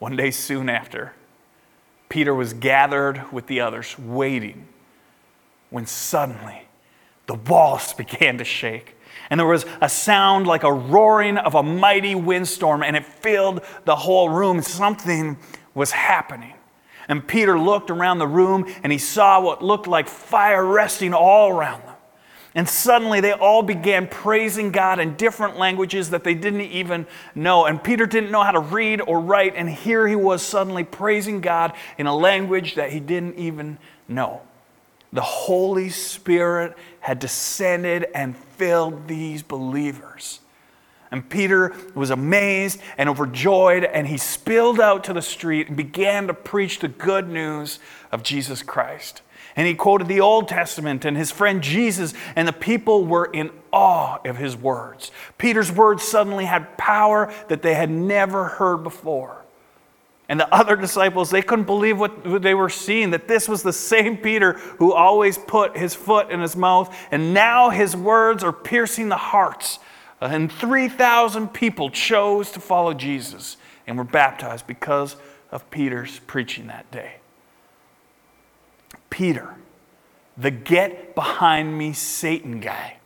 one 0.00 0.16
day 0.16 0.32
soon 0.32 0.68
after, 0.68 1.12
Peter 2.08 2.34
was 2.34 2.52
gathered 2.52 3.30
with 3.32 3.46
the 3.46 3.60
others, 3.60 3.96
waiting, 3.96 4.66
when 5.70 5.86
suddenly 5.86 6.62
the 7.28 7.34
walls 7.34 7.92
began 7.94 8.38
to 8.38 8.44
shake. 8.44 8.96
And 9.30 9.38
there 9.38 9.46
was 9.46 9.66
a 9.80 9.88
sound 9.88 10.46
like 10.46 10.62
a 10.62 10.72
roaring 10.72 11.36
of 11.36 11.54
a 11.54 11.62
mighty 11.62 12.14
windstorm, 12.14 12.82
and 12.82 12.96
it 12.96 13.04
filled 13.04 13.62
the 13.84 13.96
whole 13.96 14.30
room. 14.30 14.62
Something 14.62 15.36
was 15.74 15.90
happening. 15.92 16.54
And 17.08 17.26
Peter 17.26 17.58
looked 17.58 17.90
around 17.90 18.18
the 18.18 18.26
room 18.26 18.66
and 18.82 18.92
he 18.92 18.98
saw 18.98 19.40
what 19.40 19.64
looked 19.64 19.86
like 19.86 20.08
fire 20.08 20.64
resting 20.64 21.14
all 21.14 21.48
around 21.50 21.80
them. 21.80 21.94
And 22.54 22.68
suddenly 22.68 23.20
they 23.20 23.32
all 23.32 23.62
began 23.62 24.08
praising 24.08 24.72
God 24.72 24.98
in 24.98 25.16
different 25.16 25.58
languages 25.58 26.10
that 26.10 26.24
they 26.24 26.34
didn't 26.34 26.62
even 26.62 27.06
know. 27.34 27.66
And 27.66 27.82
Peter 27.82 28.04
didn't 28.04 28.30
know 28.30 28.42
how 28.42 28.50
to 28.50 28.60
read 28.60 29.00
or 29.00 29.20
write. 29.20 29.54
And 29.54 29.70
here 29.70 30.06
he 30.06 30.16
was 30.16 30.42
suddenly 30.42 30.84
praising 30.84 31.40
God 31.40 31.72
in 31.96 32.06
a 32.06 32.14
language 32.14 32.74
that 32.74 32.92
he 32.92 33.00
didn't 33.00 33.36
even 33.36 33.78
know. 34.06 34.42
The 35.12 35.22
Holy 35.22 35.88
Spirit 35.88 36.76
had 37.00 37.18
descended 37.18 38.06
and 38.14 38.34
filled 38.58 39.08
these 39.08 39.42
believers. 39.42 40.40
And 41.10 41.28
Peter 41.28 41.74
was 41.94 42.10
amazed 42.10 42.80
and 42.98 43.08
overjoyed, 43.08 43.84
and 43.84 44.06
he 44.06 44.18
spilled 44.18 44.78
out 44.78 45.04
to 45.04 45.14
the 45.14 45.22
street 45.22 45.68
and 45.68 45.76
began 45.76 46.26
to 46.26 46.34
preach 46.34 46.80
the 46.80 46.88
good 46.88 47.28
news 47.28 47.78
of 48.12 48.22
Jesus 48.22 48.62
Christ. 48.62 49.22
And 49.56 49.66
he 49.66 49.74
quoted 49.74 50.06
the 50.06 50.20
Old 50.20 50.48
Testament 50.48 51.04
and 51.04 51.16
his 51.16 51.30
friend 51.30 51.62
Jesus, 51.62 52.12
and 52.36 52.46
the 52.46 52.52
people 52.52 53.06
were 53.06 53.24
in 53.24 53.50
awe 53.72 54.18
of 54.24 54.36
his 54.36 54.54
words. 54.56 55.10
Peter's 55.38 55.72
words 55.72 56.02
suddenly 56.02 56.44
had 56.44 56.76
power 56.76 57.32
that 57.48 57.62
they 57.62 57.74
had 57.74 57.90
never 57.90 58.44
heard 58.44 58.84
before. 58.84 59.44
And 60.28 60.38
the 60.38 60.52
other 60.54 60.76
disciples, 60.76 61.30
they 61.30 61.40
couldn't 61.40 61.64
believe 61.64 61.98
what 61.98 62.42
they 62.42 62.54
were 62.54 62.68
seeing, 62.68 63.10
that 63.10 63.28
this 63.28 63.48
was 63.48 63.62
the 63.62 63.72
same 63.72 64.18
Peter 64.18 64.52
who 64.52 64.92
always 64.92 65.38
put 65.38 65.76
his 65.76 65.94
foot 65.94 66.30
in 66.30 66.40
his 66.40 66.54
mouth, 66.54 66.94
and 67.10 67.32
now 67.32 67.70
his 67.70 67.96
words 67.96 68.44
are 68.44 68.52
piercing 68.52 69.08
the 69.08 69.16
hearts 69.16 69.78
and 70.20 70.50
3,000 70.50 71.48
people 71.48 71.90
chose 71.90 72.50
to 72.52 72.60
follow 72.60 72.92
Jesus 72.92 73.56
and 73.86 73.96
were 73.96 74.04
baptized 74.04 74.66
because 74.66 75.16
of 75.50 75.70
Peter's 75.70 76.18
preaching 76.26 76.66
that 76.66 76.90
day. 76.90 77.14
Peter, 79.10 79.54
the 80.36 80.50
get 80.50 81.14
behind 81.14 81.78
me 81.78 81.92
Satan 81.92 82.60
guy. 82.60 82.96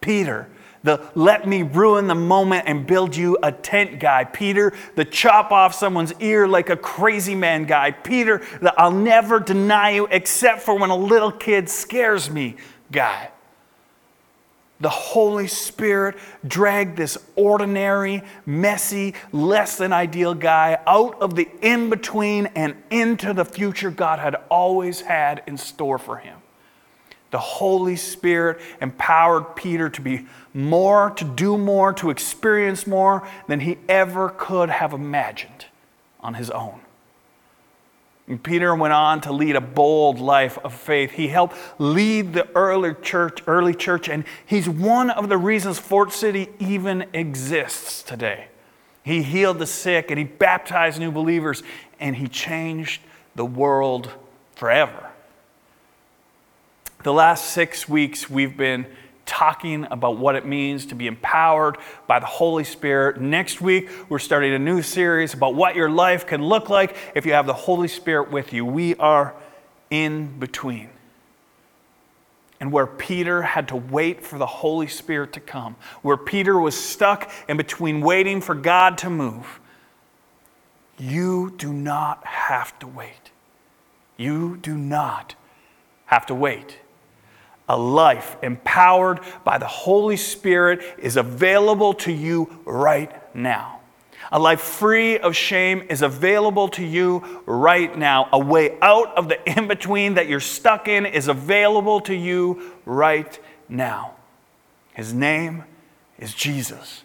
Peter, 0.00 0.48
the 0.82 1.10
let 1.14 1.46
me 1.46 1.62
ruin 1.62 2.06
the 2.06 2.14
moment 2.14 2.64
and 2.66 2.86
build 2.86 3.14
you 3.14 3.38
a 3.42 3.52
tent 3.52 4.00
guy. 4.00 4.24
Peter, 4.24 4.72
the 4.96 5.04
chop 5.04 5.52
off 5.52 5.74
someone's 5.74 6.12
ear 6.20 6.48
like 6.48 6.70
a 6.70 6.76
crazy 6.76 7.34
man 7.34 7.64
guy. 7.64 7.90
Peter, 7.90 8.42
the 8.60 8.72
I'll 8.80 8.90
never 8.90 9.40
deny 9.40 9.90
you 9.90 10.08
except 10.10 10.62
for 10.62 10.78
when 10.78 10.90
a 10.90 10.96
little 10.96 11.32
kid 11.32 11.68
scares 11.68 12.30
me 12.30 12.56
guy 12.90 13.30
the 14.80 14.88
Holy 14.88 15.46
Spirit 15.46 16.16
dragged 16.46 16.96
this 16.96 17.18
ordinary, 17.36 18.22
messy, 18.46 19.14
less 19.30 19.76
than 19.76 19.92
ideal 19.92 20.34
guy 20.34 20.78
out 20.86 21.20
of 21.20 21.34
the 21.34 21.48
in 21.60 21.90
between 21.90 22.46
and 22.46 22.74
into 22.90 23.34
the 23.34 23.44
future 23.44 23.90
God 23.90 24.18
had 24.18 24.36
always 24.48 25.02
had 25.02 25.42
in 25.46 25.58
store 25.58 25.98
for 25.98 26.16
him. 26.16 26.38
The 27.30 27.38
Holy 27.38 27.96
Spirit 27.96 28.60
empowered 28.80 29.54
Peter 29.54 29.88
to 29.88 30.00
be 30.00 30.26
more, 30.52 31.10
to 31.10 31.24
do 31.24 31.56
more, 31.56 31.92
to 31.94 32.10
experience 32.10 32.86
more 32.86 33.26
than 33.46 33.60
he 33.60 33.78
ever 33.88 34.30
could 34.30 34.68
have 34.68 34.92
imagined 34.92 35.66
on 36.20 36.34
his 36.34 36.50
own. 36.50 36.80
And 38.26 38.40
Peter 38.40 38.74
went 38.74 38.92
on 38.92 39.20
to 39.22 39.32
lead 39.32 39.56
a 39.56 39.60
bold 39.60 40.20
life 40.20 40.56
of 40.58 40.72
faith. 40.72 41.10
He 41.10 41.28
helped 41.28 41.56
lead 41.78 42.32
the 42.32 42.48
early 42.54 42.94
church, 43.02 43.42
early 43.48 43.74
church, 43.74 44.08
and 44.08 44.24
he's 44.46 44.68
one 44.68 45.10
of 45.10 45.28
the 45.28 45.36
reasons 45.36 45.80
Fort 45.80 46.12
City 46.12 46.48
even 46.60 47.06
exists 47.12 48.04
today. 48.04 48.46
He 49.02 49.22
healed 49.22 49.58
the 49.58 49.66
sick 49.66 50.10
and 50.10 50.18
he 50.18 50.24
baptized 50.24 51.00
new 51.00 51.10
believers 51.10 51.62
and 51.98 52.14
he 52.14 52.28
changed 52.28 53.02
the 53.34 53.44
world 53.44 54.12
forever. 54.54 55.09
The 57.02 57.12
last 57.14 57.52
six 57.52 57.88
weeks, 57.88 58.28
we've 58.28 58.58
been 58.58 58.84
talking 59.24 59.86
about 59.90 60.18
what 60.18 60.36
it 60.36 60.44
means 60.44 60.84
to 60.86 60.94
be 60.94 61.06
empowered 61.06 61.78
by 62.06 62.18
the 62.18 62.26
Holy 62.26 62.62
Spirit. 62.64 63.18
Next 63.18 63.62
week, 63.62 63.88
we're 64.10 64.18
starting 64.18 64.52
a 64.52 64.58
new 64.58 64.82
series 64.82 65.32
about 65.32 65.54
what 65.54 65.76
your 65.76 65.88
life 65.88 66.26
can 66.26 66.44
look 66.44 66.68
like 66.68 66.94
if 67.14 67.24
you 67.24 67.32
have 67.32 67.46
the 67.46 67.54
Holy 67.54 67.88
Spirit 67.88 68.30
with 68.30 68.52
you. 68.52 68.66
We 68.66 68.96
are 68.96 69.34
in 69.88 70.38
between. 70.38 70.90
And 72.60 72.70
where 72.70 72.86
Peter 72.86 73.40
had 73.40 73.68
to 73.68 73.76
wait 73.76 74.22
for 74.22 74.36
the 74.36 74.44
Holy 74.44 74.88
Spirit 74.88 75.32
to 75.32 75.40
come, 75.40 75.76
where 76.02 76.18
Peter 76.18 76.60
was 76.60 76.78
stuck 76.78 77.32
in 77.48 77.56
between 77.56 78.02
waiting 78.02 78.42
for 78.42 78.54
God 78.54 78.98
to 78.98 79.08
move, 79.08 79.58
you 80.98 81.54
do 81.56 81.72
not 81.72 82.26
have 82.26 82.78
to 82.80 82.86
wait. 82.86 83.30
You 84.18 84.58
do 84.58 84.76
not 84.76 85.34
have 86.04 86.26
to 86.26 86.34
wait 86.34 86.76
a 87.70 87.76
life 87.76 88.36
empowered 88.42 89.20
by 89.44 89.56
the 89.56 89.66
Holy 89.66 90.16
Spirit 90.16 90.82
is 90.98 91.16
available 91.16 91.94
to 91.94 92.12
you 92.12 92.60
right 92.64 93.12
now. 93.32 93.78
A 94.32 94.40
life 94.40 94.60
free 94.60 95.20
of 95.20 95.36
shame 95.36 95.86
is 95.88 96.02
available 96.02 96.66
to 96.70 96.84
you 96.84 97.42
right 97.46 97.96
now. 97.96 98.28
A 98.32 98.38
way 98.40 98.76
out 98.82 99.16
of 99.16 99.28
the 99.28 99.56
in 99.56 99.68
between 99.68 100.14
that 100.14 100.26
you're 100.26 100.40
stuck 100.40 100.88
in 100.88 101.06
is 101.06 101.28
available 101.28 102.00
to 102.02 102.14
you 102.14 102.72
right 102.84 103.38
now. 103.68 104.16
His 104.92 105.14
name 105.14 105.62
is 106.18 106.34
Jesus. 106.34 107.04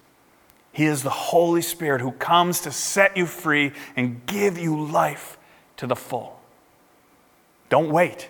He 0.71 0.85
is 0.85 1.03
the 1.03 1.11
Holy 1.11 1.61
Spirit 1.61 2.01
who 2.01 2.11
comes 2.11 2.59
to 2.61 2.71
set 2.71 3.15
you 3.15 3.27
free 3.27 3.71
and 3.95 4.25
give 4.25 4.57
you 4.57 4.83
life 4.83 5.37
to 5.77 5.85
the 5.85 5.95
full. 5.95 6.39
Don't 7.69 7.91
wait. 7.91 8.29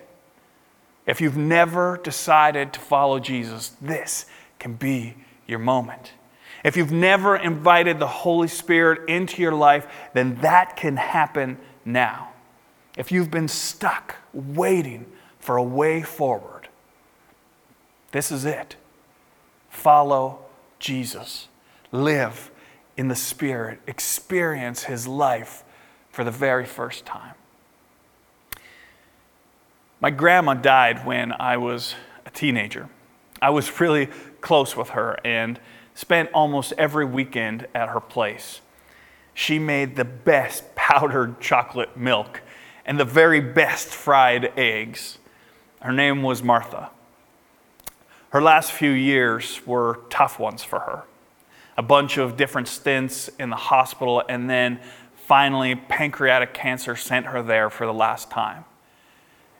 If 1.06 1.22
you've 1.22 1.38
never 1.38 2.00
decided 2.04 2.74
to 2.74 2.80
follow 2.80 3.20
Jesus, 3.20 3.74
this 3.82 4.26
can 4.60 4.74
be 4.74 5.16
your 5.46 5.60
moment. 5.60 6.14
If 6.64 6.76
you've 6.76 6.92
never 6.92 7.36
invited 7.36 8.00
the 8.00 8.08
Holy 8.08 8.48
Spirit 8.48 9.08
into 9.08 9.42
your 9.42 9.54
life, 9.54 9.86
then 10.14 10.36
that 10.42 10.76
can 10.76 10.98
happen 10.98 11.60
now. 11.84 12.30
If 12.98 13.12
you've 13.12 13.30
been 13.30 13.48
stuck 13.48 14.16
waiting 14.34 15.06
for 15.40 15.58
a 15.58 15.64
way 15.64 16.02
forward, 16.02 16.70
this 18.12 18.32
is 18.32 18.46
it. 18.46 18.76
Follow 19.70 20.40
Jesus. 20.80 21.50
Live 21.92 22.50
in 22.98 23.10
the 23.10 23.16
Spirit. 23.16 23.80
Experience 23.86 24.86
His 24.86 25.06
life 25.06 25.64
for 26.10 26.24
the 26.24 26.32
very 26.32 26.66
first 26.66 27.06
time. 27.06 27.36
My 30.02 30.10
grandma 30.10 30.54
died 30.56 31.06
when 31.06 31.32
I 31.32 31.58
was 31.58 31.96
a 32.26 32.30
teenager. 32.30 32.90
I 33.42 33.50
was 33.50 33.80
really 33.80 34.08
close 34.42 34.76
with 34.76 34.90
her 34.90 35.18
and 35.24 35.60
spent 35.94 36.30
almost 36.34 36.74
every 36.78 37.06
weekend 37.06 37.68
at 37.74 37.90
her 37.90 38.02
place. 38.02 38.62
She 39.34 39.58
made 39.58 39.96
the 39.96 40.06
best 40.06 40.76
powdered 40.76 41.40
chocolate 41.40 41.96
milk 41.96 42.42
and 42.86 43.00
the 43.00 43.06
very 43.06 43.40
best 43.40 43.88
fried 43.88 44.52
eggs. 44.58 45.18
Her 45.82 45.92
name 45.92 46.24
was 46.24 46.44
Martha. 46.44 46.92
Her 48.30 48.42
last 48.42 48.72
few 48.72 48.92
years 48.92 49.66
were 49.66 50.02
tough 50.10 50.40
ones 50.40 50.64
for 50.64 50.80
her. 50.80 51.04
A 51.78 51.84
bunch 51.84 52.18
of 52.18 52.38
different 52.38 52.68
stints 52.68 53.30
in 53.40 53.50
the 53.50 53.56
hospital, 53.56 54.24
and 54.28 54.50
then 54.50 54.80
finally, 55.16 55.76
pancreatic 55.76 56.54
cancer 56.54 56.96
sent 56.96 57.28
her 57.28 57.42
there 57.42 57.70
for 57.70 57.86
the 57.86 57.94
last 57.94 58.30
time. 58.30 58.66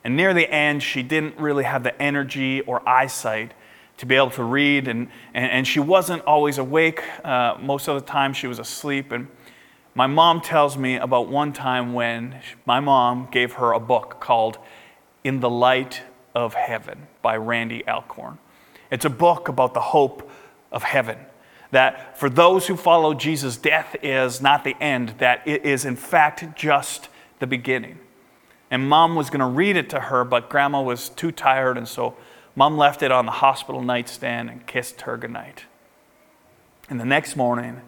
And 0.06 0.16
near 0.16 0.32
the 0.32 0.48
end, 0.48 0.84
she 0.84 1.02
didn't 1.02 1.36
really 1.36 1.64
have 1.64 1.82
the 1.82 2.00
energy 2.00 2.60
or 2.60 2.88
eyesight 2.88 3.54
to 3.96 4.06
be 4.06 4.14
able 4.14 4.30
to 4.30 4.44
read, 4.44 4.86
and, 4.86 5.08
and, 5.34 5.50
and 5.50 5.66
she 5.66 5.80
wasn't 5.80 6.22
always 6.22 6.58
awake. 6.58 7.02
Uh, 7.24 7.56
most 7.60 7.88
of 7.88 7.96
the 7.96 8.06
time, 8.06 8.32
she 8.32 8.46
was 8.46 8.60
asleep. 8.60 9.10
And 9.10 9.26
my 9.96 10.06
mom 10.06 10.42
tells 10.42 10.76
me 10.76 10.94
about 10.94 11.26
one 11.26 11.52
time 11.52 11.92
when 11.92 12.40
my 12.64 12.78
mom 12.78 13.26
gave 13.32 13.54
her 13.54 13.72
a 13.72 13.80
book 13.80 14.20
called 14.20 14.58
In 15.24 15.40
the 15.40 15.50
Light 15.50 16.02
of 16.36 16.54
Heaven 16.54 17.08
by 17.20 17.36
Randy 17.36 17.84
Alcorn. 17.88 18.38
It's 18.92 19.04
a 19.04 19.10
book 19.10 19.48
about 19.48 19.74
the 19.74 19.80
hope 19.80 20.30
of 20.70 20.84
heaven. 20.84 21.18
That 21.72 22.16
for 22.16 22.30
those 22.30 22.68
who 22.68 22.76
follow 22.76 23.12
Jesus, 23.12 23.56
death 23.56 23.96
is 24.04 24.40
not 24.40 24.62
the 24.62 24.80
end, 24.80 25.16
that 25.18 25.42
it 25.48 25.64
is 25.64 25.84
in 25.84 25.96
fact 25.96 26.56
just 26.56 27.08
the 27.40 27.48
beginning. 27.48 27.98
And 28.70 28.88
mom 28.88 29.14
was 29.14 29.30
going 29.30 29.40
to 29.40 29.46
read 29.46 29.76
it 29.76 29.90
to 29.90 30.00
her, 30.00 30.24
but 30.24 30.48
grandma 30.48 30.82
was 30.82 31.08
too 31.08 31.30
tired, 31.30 31.76
and 31.78 31.86
so 31.86 32.16
mom 32.54 32.76
left 32.76 33.02
it 33.02 33.12
on 33.12 33.26
the 33.26 33.32
hospital 33.32 33.82
nightstand 33.82 34.50
and 34.50 34.66
kissed 34.66 35.02
her 35.02 35.16
goodnight. 35.16 35.64
And 36.88 37.00
the 37.00 37.04
next 37.04 37.36
morning, 37.36 37.80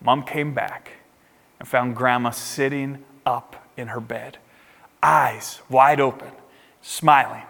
mom 0.00 0.22
came 0.22 0.54
back 0.54 0.92
and 1.58 1.68
found 1.68 1.96
grandma 1.96 2.30
sitting 2.30 3.04
up 3.26 3.68
in 3.76 3.88
her 3.88 4.00
bed, 4.00 4.38
eyes 5.02 5.60
wide 5.68 6.00
open, 6.00 6.30
smiling. 6.80 7.42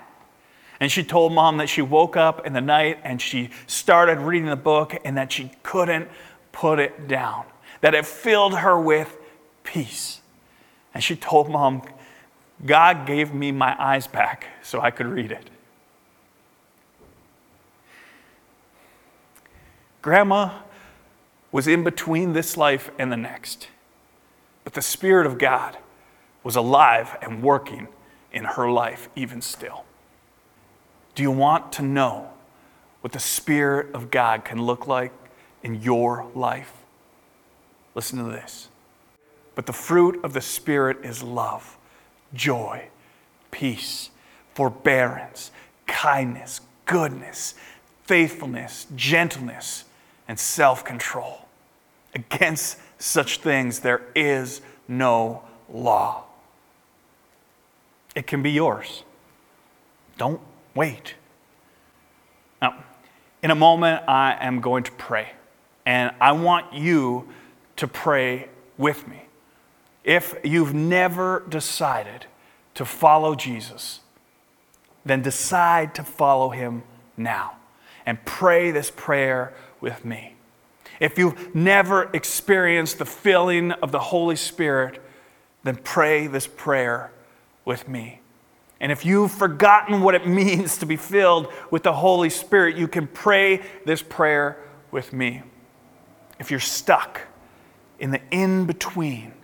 And 0.81 0.91
she 0.93 1.03
told 1.03 1.33
mom 1.33 1.57
that 1.57 1.69
she 1.69 1.83
woke 1.83 2.17
up 2.17 2.47
in 2.47 2.53
the 2.53 2.61
night 2.61 2.99
and 3.03 3.21
she 3.21 3.51
started 3.67 4.19
reading 4.19 4.49
the 4.49 4.57
book 4.57 4.97
and 5.05 5.17
that 5.17 5.33
she 5.33 5.51
couldn't 5.63 6.09
put 6.53 6.79
it 6.79 7.09
down, 7.09 7.45
that 7.81 7.95
it 7.95 8.07
filled 8.07 8.59
her 8.59 8.81
with 8.81 9.17
peace. 9.65 10.21
And 10.95 11.03
she 11.03 11.17
told 11.17 11.51
mom, 11.51 11.83
God 12.65 13.07
gave 13.07 13.33
me 13.33 13.53
my 13.53 13.77
eyes 13.83 14.07
back 14.07 14.47
so 14.63 14.81
I 14.81 14.91
could 14.91 15.07
read 15.07 15.33
it. 15.33 15.51
Grandma 20.03 20.61
was 21.51 21.67
in 21.67 21.85
between 21.85 22.33
this 22.33 22.57
life 22.57 22.91
and 22.99 23.11
the 23.11 23.17
next, 23.17 23.69
but 24.65 24.75
the 24.75 24.83
Spirit 24.83 25.27
of 25.27 25.39
God 25.39 25.79
was 26.43 26.57
alive 26.57 27.17
and 27.23 27.43
working 27.43 27.89
in 28.33 28.45
her 28.45 28.71
life 28.71 29.09
even 29.17 29.41
still. 29.41 29.85
Do 31.15 31.23
you 31.23 31.31
want 31.31 31.73
to 31.73 31.83
know 31.83 32.31
what 33.01 33.13
the 33.13 33.19
Spirit 33.19 33.95
of 33.95 34.11
God 34.11 34.45
can 34.45 34.63
look 34.63 34.87
like 34.87 35.13
in 35.63 35.83
your 35.83 36.27
life? 36.35 36.73
Listen 37.95 38.19
to 38.19 38.25
this. 38.25 38.69
But 39.55 39.67
the 39.67 39.73
fruit 39.73 40.21
of 40.23 40.33
the 40.35 40.41
Spirit 40.41 41.05
is 41.05 41.23
love, 41.23 41.78
joy, 42.35 42.89
peace, 43.51 44.11
forbearance, 44.55 45.51
kindness, 45.87 46.61
goodness, 46.87 47.55
faithfulness, 48.05 48.87
gentleness, 48.97 49.85
and 50.27 50.39
self 50.39 50.85
control. 50.85 51.47
Against 52.15 52.79
such 52.99 53.39
things 53.39 53.81
there 53.81 54.03
is 54.15 54.61
no 54.89 55.43
law. 55.73 56.25
It 58.15 58.27
can 58.27 58.43
be 58.43 58.51
yours. 58.51 59.05
Don't 60.17 60.41
wait. 60.75 61.15
Now, 62.61 62.83
in 63.43 63.51
a 63.51 63.55
moment, 63.55 64.03
I 64.09 64.37
am 64.41 64.61
going 64.61 64.83
to 64.85 64.93
pray, 64.93 65.31
and 65.87 66.13
I 66.21 66.33
want 66.33 66.73
you 66.73 67.29
to 67.77 67.87
pray 67.87 68.49
with 68.77 69.07
me. 69.07 69.28
If 70.09 70.37
you've 70.43 70.73
never 70.73 71.45
decided 71.51 72.25
to 72.77 72.87
follow 72.87 73.35
Jesus, 73.35 74.01
then 75.05 75.21
decide 75.21 75.95
to 75.97 76.03
follow 76.03 76.49
him 76.49 76.83
now 77.19 77.57
and 78.07 78.25
pray 78.25 78.71
this 78.71 78.91
prayer 78.91 79.53
with 79.83 80.07
me. 80.07 80.33
If 80.99 81.19
you've 81.19 81.55
never 81.55 82.05
experienced 82.15 82.99
the 82.99 83.05
filling 83.05 83.73
of 83.73 83.93
the 83.93 83.99
Holy 83.99 84.35
Spirit, 84.35 84.99
then 85.63 85.77
pray 85.77 86.27
this 86.27 86.47
prayer 86.47 87.13
with 87.67 87.87
me. 87.87 88.23
And 88.81 88.91
if 88.91 89.05
you've 89.05 89.31
forgotten 89.31 90.01
what 90.01 90.15
it 90.15 90.27
means 90.27 90.79
to 90.79 90.87
be 90.87 90.97
filled 90.97 91.53
with 91.71 91.83
the 91.83 91.93
Holy 91.93 92.31
Spirit, 92.31 92.79
you 92.79 92.89
can 92.89 93.09
pray 93.09 93.61
this 93.85 94.03
prayer 94.03 94.57
with 94.91 95.13
me. 95.13 95.43
If 96.39 96.51
you're 96.51 96.61
stuck 96.61 97.21
in 97.99 98.11
the 98.11 98.23
in 98.31 98.65
between, 98.65 99.35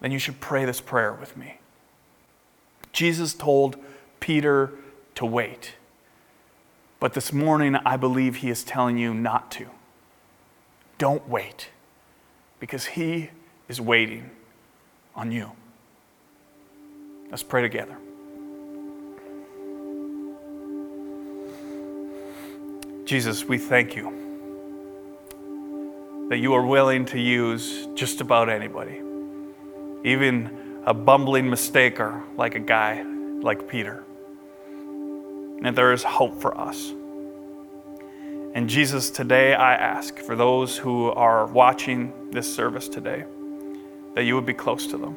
then 0.00 0.12
you 0.12 0.18
should 0.18 0.40
pray 0.40 0.64
this 0.64 0.80
prayer 0.80 1.12
with 1.12 1.36
me. 1.36 1.58
Jesus 2.92 3.34
told 3.34 3.76
Peter 4.20 4.72
to 5.14 5.26
wait. 5.26 5.74
But 7.00 7.14
this 7.14 7.32
morning, 7.32 7.76
I 7.76 7.96
believe 7.96 8.36
he 8.36 8.50
is 8.50 8.64
telling 8.64 8.98
you 8.98 9.14
not 9.14 9.50
to. 9.52 9.66
Don't 10.98 11.28
wait, 11.28 11.70
because 12.58 12.86
he 12.86 13.30
is 13.68 13.80
waiting 13.80 14.30
on 15.14 15.30
you. 15.30 15.52
Let's 17.30 17.42
pray 17.42 17.62
together. 17.62 17.96
Jesus, 23.04 23.44
we 23.44 23.58
thank 23.58 23.94
you 23.94 24.12
that 26.28 26.38
you 26.38 26.52
are 26.54 26.66
willing 26.66 27.06
to 27.06 27.18
use 27.18 27.86
just 27.94 28.20
about 28.20 28.48
anybody, 28.50 29.00
even 30.04 30.82
a 30.84 30.94
bumbling 30.94 31.46
mistaker 31.46 32.22
like 32.36 32.54
a 32.54 32.60
guy 32.60 33.02
like 33.02 33.68
Peter. 33.68 34.04
And 35.62 35.76
there 35.76 35.92
is 35.92 36.02
hope 36.02 36.40
for 36.40 36.58
us. 36.58 36.92
And 38.54 38.68
Jesus, 38.68 39.10
today 39.10 39.54
I 39.54 39.74
ask 39.74 40.18
for 40.18 40.34
those 40.34 40.76
who 40.76 41.10
are 41.10 41.46
watching 41.46 42.30
this 42.30 42.52
service 42.52 42.88
today 42.88 43.24
that 44.14 44.24
you 44.24 44.34
would 44.34 44.46
be 44.46 44.54
close 44.54 44.86
to 44.88 44.96
them. 44.96 45.16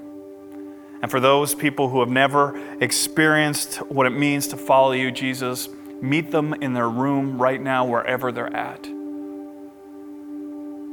And 1.01 1.09
for 1.09 1.19
those 1.19 1.55
people 1.55 1.89
who 1.89 2.01
have 2.01 2.09
never 2.09 2.59
experienced 2.79 3.77
what 3.89 4.05
it 4.05 4.11
means 4.11 4.47
to 4.49 4.57
follow 4.57 4.91
you, 4.91 5.11
Jesus, 5.11 5.69
meet 6.01 6.31
them 6.31 6.53
in 6.55 6.73
their 6.73 6.89
room 6.89 7.41
right 7.41 7.61
now, 7.61 7.85
wherever 7.85 8.31
they're 8.31 8.55
at. 8.55 8.87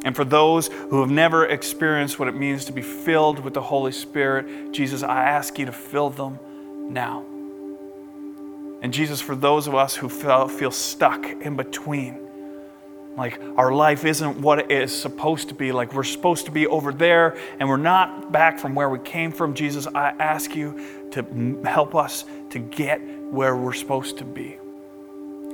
And 0.05 0.15
for 0.15 0.25
those 0.25 0.69
who 0.69 1.01
have 1.01 1.11
never 1.11 1.47
experienced 1.47 2.19
what 2.19 2.29
it 2.29 2.37
means 2.37 2.65
to 2.67 2.73
be 2.73 2.83
filled 2.83 3.41
with 3.41 3.55
the 3.55 3.63
Holy 3.63 3.93
Spirit, 3.93 4.73
Jesus, 4.73 5.03
I 5.03 5.25
ask 5.25 5.59
you 5.59 5.67
to 5.67 5.73
fill 5.73 6.11
them 6.11 6.39
now. 6.89 7.25
And 8.81 8.93
Jesus, 8.93 9.21
for 9.21 9.35
those 9.35 9.67
of 9.67 9.75
us 9.75 9.97
who 9.97 10.09
feel, 10.09 10.71
stuck 10.71 11.27
in 11.27 11.57
between, 11.57 12.17
like 13.17 13.41
our 13.57 13.73
life 13.73 14.05
isn't 14.05 14.41
what 14.41 14.61
it 14.61 14.71
is 14.71 14.97
supposed 14.97 15.49
to 15.49 15.55
be, 15.55 15.73
like 15.73 15.93
we're 15.93 16.05
supposed 16.05 16.47
to 16.47 16.53
be 16.53 16.69
over 16.69 16.93
there 16.93 17.37
and 17.59 17.69
we're 17.69 17.77
not 17.77 18.31
back 18.31 18.61
from 18.61 18.77
where 18.77 18.89
we 18.89 19.01
came 19.01 19.33
from, 19.33 19.55
Jesus, 19.55 19.89
I 19.89 20.11
ask 20.21 20.55
you 20.55 21.11
to 21.11 21.61
help 21.65 21.97
us 21.97 22.25
to 22.51 22.61
get 22.61 23.01
where 23.33 23.57
we're 23.57 23.73
supposed 23.73 24.19
to 24.19 24.25
be. 24.25 24.59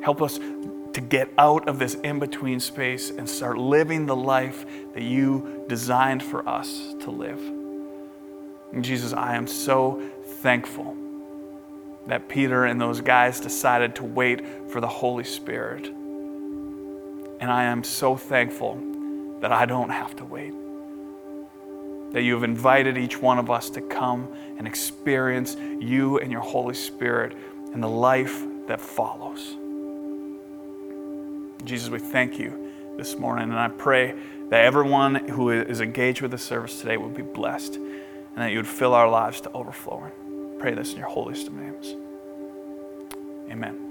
Help 0.03 0.21
us 0.21 0.39
to 0.95 1.01
get 1.01 1.29
out 1.39 1.69
of 1.69 1.79
this 1.79 1.95
in 1.95 2.21
between 2.21 2.61
space 2.61 3.11
and 3.11 3.29
start 3.29 3.59
living 3.59 4.07
the 4.07 4.17
life 4.17 4.65
that 4.95 5.03
you 5.03 5.65
designed 5.69 6.23
for 6.23 6.49
us 6.49 6.95
to 7.01 7.11
live. 7.11 7.41
And 8.73 8.85
Jesus, 8.85 9.13
I 9.13 9.37
am 9.37 9.47
so 9.47 10.03
thankful 10.41 10.97
that 12.07 12.29
Peter 12.29 12.65
and 12.65 12.81
those 12.81 13.01
guys 13.01 13.41
decided 13.41 13.97
to 13.97 14.05
wait 14.05 14.71
for 14.71 14.81
the 14.81 14.89
Holy 14.89 15.25
Spirit. 15.25 15.87
And 15.87 17.51
I 17.51 17.65
am 17.65 17.83
so 17.83 18.17
thankful 18.17 18.81
that 19.41 19.53
I 19.53 19.67
don't 19.67 19.91
have 19.91 20.15
to 20.17 20.25
wait. 20.25 20.53
That 22.13 22.23
you 22.23 22.35
have 22.35 22.45
invited 22.45 22.97
each 22.97 23.21
one 23.21 23.39
of 23.39 23.51
us 23.51 23.69
to 23.71 23.81
come 23.81 24.29
and 24.59 24.67
experience 24.67 25.57
you 25.57 26.19
and 26.19 26.31
your 26.31 26.43
Holy 26.43 26.75
Spirit 26.75 27.37
and 27.73 27.83
the 27.83 27.89
life 27.89 28.45
that 28.69 28.81
follows. 28.81 29.57
Jesus, 31.65 31.89
we 31.89 31.99
thank 31.99 32.39
you 32.39 32.95
this 32.97 33.17
morning, 33.19 33.51
and 33.51 33.59
I 33.59 33.69
pray 33.69 34.15
that 34.51 34.65
everyone 34.65 35.29
who 35.29 35.51
is 35.51 35.81
engaged 35.81 36.21
with 36.21 36.31
the 36.31 36.39
service 36.39 36.81
today 36.81 36.97
will 36.97 37.09
be 37.09 37.23
blessed 37.23 37.77
and 37.77 38.37
that 38.37 38.51
you 38.51 38.59
would 38.59 38.67
fill 38.67 38.95
our 38.95 39.09
lives 39.09 39.41
to 39.43 39.53
overflowing. 39.53 40.13
Pray 40.59 40.75
this 40.75 40.93
in 40.93 40.99
your 40.99 41.09
holiest 41.09 41.47
of 41.47 41.55
names. 41.55 41.95
Amen. 43.51 43.84